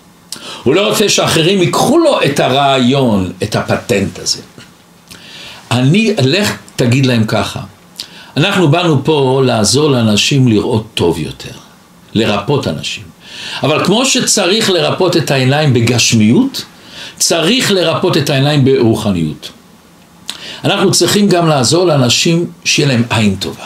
הוא 0.64 0.76
לא 0.76 0.88
רוצה 0.90 1.10
שאחרים 1.10 1.62
ייקחו 1.62 1.98
לו 1.98 2.20
את 2.26 2.40
הרעיון, 2.40 3.32
את 3.44 3.56
הפטנט 3.56 4.20
הזה. 4.20 4.42
אני, 5.72 6.14
לך 6.24 6.54
תגיד 6.76 7.06
להם 7.06 7.24
ככה, 7.24 7.60
אנחנו 8.38 8.68
באנו 8.68 9.04
פה 9.04 9.42
לעזור 9.46 9.90
לאנשים 9.90 10.48
לראות 10.48 10.88
טוב 10.94 11.20
יותר, 11.20 11.52
לרפות 12.14 12.68
אנשים. 12.68 13.04
אבל 13.64 13.86
כמו 13.86 14.06
שצריך 14.06 14.70
לרפות 14.70 15.18
את 15.18 15.32
העיניים 15.32 15.74
בגשמיות, 15.74 16.66
צריך 17.18 17.72
לרפות 17.72 18.18
את 18.18 18.30
העיניים 18.30 18.66
ברוחניות. 18.66 19.50
אנחנו 20.64 20.92
צריכים 20.92 21.28
גם 21.30 21.48
לעזור 21.48 21.86
לאנשים 21.86 22.46
שיהיה 22.64 22.88
להם 22.88 23.04
עין 23.10 23.36
טובה. 23.36 23.66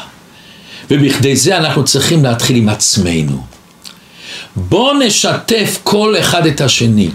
ובכדי 0.91 1.35
זה 1.35 1.57
אנחנו 1.57 1.83
צריכים 1.83 2.23
להתחיל 2.23 2.55
עם 2.55 2.69
עצמנו. 2.69 3.43
בואו 4.55 4.99
נשתף 4.99 5.79
כל 5.83 6.15
אחד 6.19 6.45
את 6.45 6.61
השני 6.61 7.09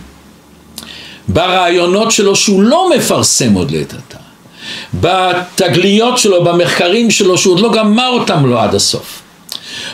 ברעיונות 1.29 2.13
שלו 2.13 2.37
שהוא 2.37 2.63
לא 2.63 2.91
מפרסם 2.97 3.55
עוד 3.55 3.71
לעת 3.71 3.95
עתה, 3.95 4.19
בתגליות 4.95 6.19
שלו, 6.19 6.45
במחקרים 6.45 7.11
שלו 7.11 7.39
שהוא 7.39 7.55
עוד 7.55 7.61
לא 7.61 7.73
גמר 7.73 8.09
אותם 8.09 8.47
לו 8.47 8.59
עד 8.59 8.75
הסוף. 8.75 9.23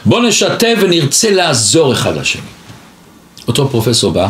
בואו 0.04 0.22
נשתף 0.22 0.74
ונרצה 0.80 1.30
לעזור 1.30 1.92
אחד 1.92 2.16
לשני. 2.16 2.42
אותו 3.48 3.68
פרופסור 3.68 4.12
בא, 4.12 4.28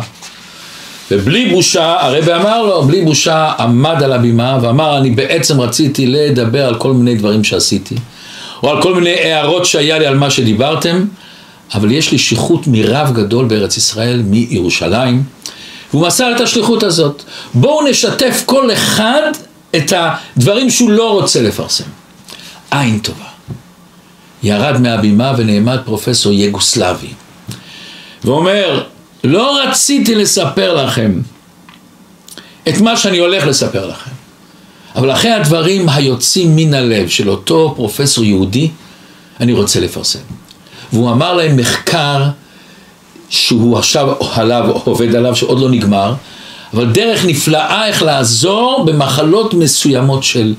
ובלי 1.11 1.49
בושה, 1.49 1.95
הרבי 1.99 2.33
אמר 2.33 2.63
לו, 2.63 2.83
בלי 2.83 3.01
בושה 3.01 3.51
עמד 3.59 4.03
על 4.03 4.13
הבימה 4.13 4.57
ואמר 4.61 4.97
אני 4.97 5.09
בעצם 5.09 5.61
רציתי 5.61 6.07
לדבר 6.07 6.67
על 6.67 6.75
כל 6.75 6.93
מיני 6.93 7.15
דברים 7.15 7.43
שעשיתי 7.43 7.95
או 8.63 8.69
על 8.69 8.81
כל 8.81 8.95
מיני 8.95 9.13
הערות 9.13 9.65
שהיה 9.65 9.99
לי 9.99 10.05
על 10.05 10.17
מה 10.17 10.29
שדיברתם, 10.29 11.05
אבל 11.73 11.91
יש 11.91 12.11
לי 12.11 12.17
שליחות 12.17 12.67
מרב 12.67 13.11
גדול 13.13 13.45
בארץ 13.45 13.77
ישראל, 13.77 14.21
מירושלים, 14.25 15.23
והוא 15.93 16.07
מסר 16.07 16.31
את 16.35 16.41
השליחות 16.41 16.83
הזאת. 16.83 17.23
בואו 17.53 17.87
נשתף 17.87 18.43
כל 18.45 18.73
אחד 18.73 19.21
את 19.75 19.93
הדברים 19.95 20.69
שהוא 20.69 20.89
לא 20.89 21.11
רוצה 21.11 21.41
לפרסם. 21.41 21.83
עין 22.71 22.99
טובה. 22.99 23.25
ירד 24.43 24.81
מהבימה 24.81 25.33
ונעמד 25.37 25.77
פרופסור 25.85 26.33
יגוסלבי, 26.33 27.07
ואומר, 28.23 28.83
לא 29.23 29.59
רציתי 29.63 30.15
לספר 30.15 30.85
לכם 30.85 31.21
את 32.69 32.81
מה 32.81 32.97
שאני 32.97 33.17
הולך 33.17 33.47
לספר 33.47 33.85
לכם. 33.85 34.11
אבל 34.95 35.11
אחרי 35.11 35.31
הדברים 35.31 35.89
היוצאים 35.89 36.55
מן 36.55 36.73
הלב 36.73 37.09
של 37.09 37.29
אותו 37.29 37.73
פרופסור 37.75 38.23
יהודי, 38.23 38.69
אני 39.39 39.53
רוצה 39.53 39.79
לפרסם. 39.79 40.19
והוא 40.93 41.11
אמר 41.11 41.33
להם 41.33 41.57
מחקר 41.57 42.23
שהוא 43.29 43.77
עכשיו 43.77 44.13
עליו, 44.33 44.71
עובד 44.83 45.15
עליו, 45.15 45.35
שעוד 45.35 45.59
לא 45.59 45.69
נגמר, 45.69 46.13
אבל 46.73 46.91
דרך 46.91 47.25
נפלאה 47.25 47.87
איך 47.87 48.03
לעזור 48.03 48.83
במחלות 48.85 49.53
מסוימות 49.53 50.23
של 50.23 50.53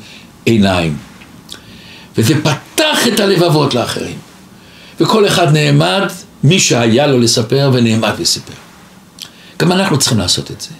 עיניים. 0.44 0.96
וזה 2.16 2.34
פתח 2.42 3.08
את 3.08 3.20
הלבבות 3.20 3.74
לאחרים. 3.74 4.16
וכל 5.00 5.26
אחד 5.26 5.52
נעמד, 5.52 6.08
מי 6.44 6.60
שהיה 6.60 7.06
לו 7.06 7.18
לספר, 7.18 7.70
ונעמד 7.72 8.12
וסיפר. 8.18 8.52
גם 9.58 9.72
אנחנו 9.72 9.98
צריכים 9.98 10.18
לעשות 10.18 10.50
את 10.50 10.60
זה. 10.60 10.70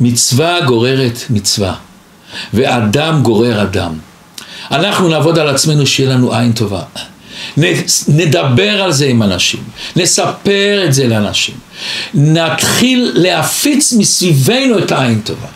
מצווה 0.00 0.60
גוררת 0.60 1.18
מצווה. 1.30 1.74
ואדם 2.54 3.22
גורר 3.22 3.62
אדם. 3.62 3.92
אנחנו 4.70 5.08
נעבוד 5.08 5.38
על 5.38 5.48
עצמנו 5.48 5.86
שיהיה 5.86 6.10
לנו 6.10 6.34
עין 6.34 6.52
טובה. 6.52 6.82
נדבר 8.08 8.82
על 8.82 8.92
זה 8.92 9.06
עם 9.06 9.22
אנשים, 9.22 9.60
נספר 9.96 10.84
את 10.84 10.94
זה 10.94 11.08
לאנשים, 11.08 11.54
נתחיל 12.14 13.12
להפיץ 13.14 13.92
מסביבנו 13.92 14.78
את 14.78 14.92
העין 14.92 15.20
טובה. 15.20 15.46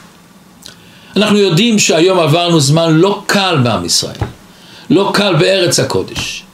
אנחנו 1.16 1.38
יודעים 1.38 1.78
שהיום 1.78 2.18
עברנו 2.18 2.60
זמן 2.60 2.94
לא 2.94 3.22
קל 3.26 3.58
בעם 3.62 3.84
ישראל, 3.84 4.16
לא 4.90 5.10
קל 5.14 5.34
בארץ 5.36 5.80
הקודש. 5.80 6.44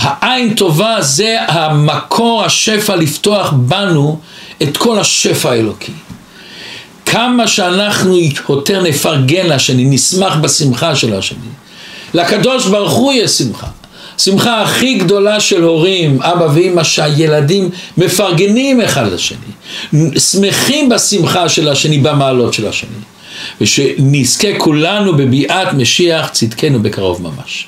העין 0.00 0.54
טובה 0.54 0.96
זה 1.00 1.36
המקור 1.48 2.44
השפע 2.44 2.96
לפתוח 2.96 3.52
בנו 3.56 4.18
את 4.62 4.76
כל 4.76 4.98
השפע 4.98 5.50
האלוקי. 5.50 5.92
כמה 7.06 7.48
שאנחנו 7.48 8.18
יותר 8.48 8.82
נפרגן 8.82 9.46
לשני, 9.46 9.84
נשמח 9.84 10.36
בשמחה 10.36 10.96
של 10.96 11.14
השני. 11.14 11.38
לקדוש 12.14 12.66
ברוך 12.66 12.92
הוא 12.92 13.12
יש 13.12 13.30
שמחה. 13.30 13.66
שמחה 14.18 14.62
הכי 14.62 14.94
גדולה 14.94 15.40
של 15.40 15.62
הורים, 15.62 16.22
אבא 16.22 16.48
ואמא, 16.54 16.84
שהילדים 16.84 17.70
מפרגנים 17.96 18.80
אחד 18.80 19.06
לשני. 19.12 19.38
שמחים 20.18 20.88
בשמחה 20.88 21.48
של 21.48 21.68
השני, 21.68 21.98
במעלות 21.98 22.54
של 22.54 22.66
השני. 22.66 22.90
ושנזכה 23.60 24.48
כולנו 24.58 25.16
בביאת 25.16 25.72
משיח 25.72 26.28
צדקנו 26.28 26.82
בקרוב 26.82 27.22
ממש. 27.22 27.66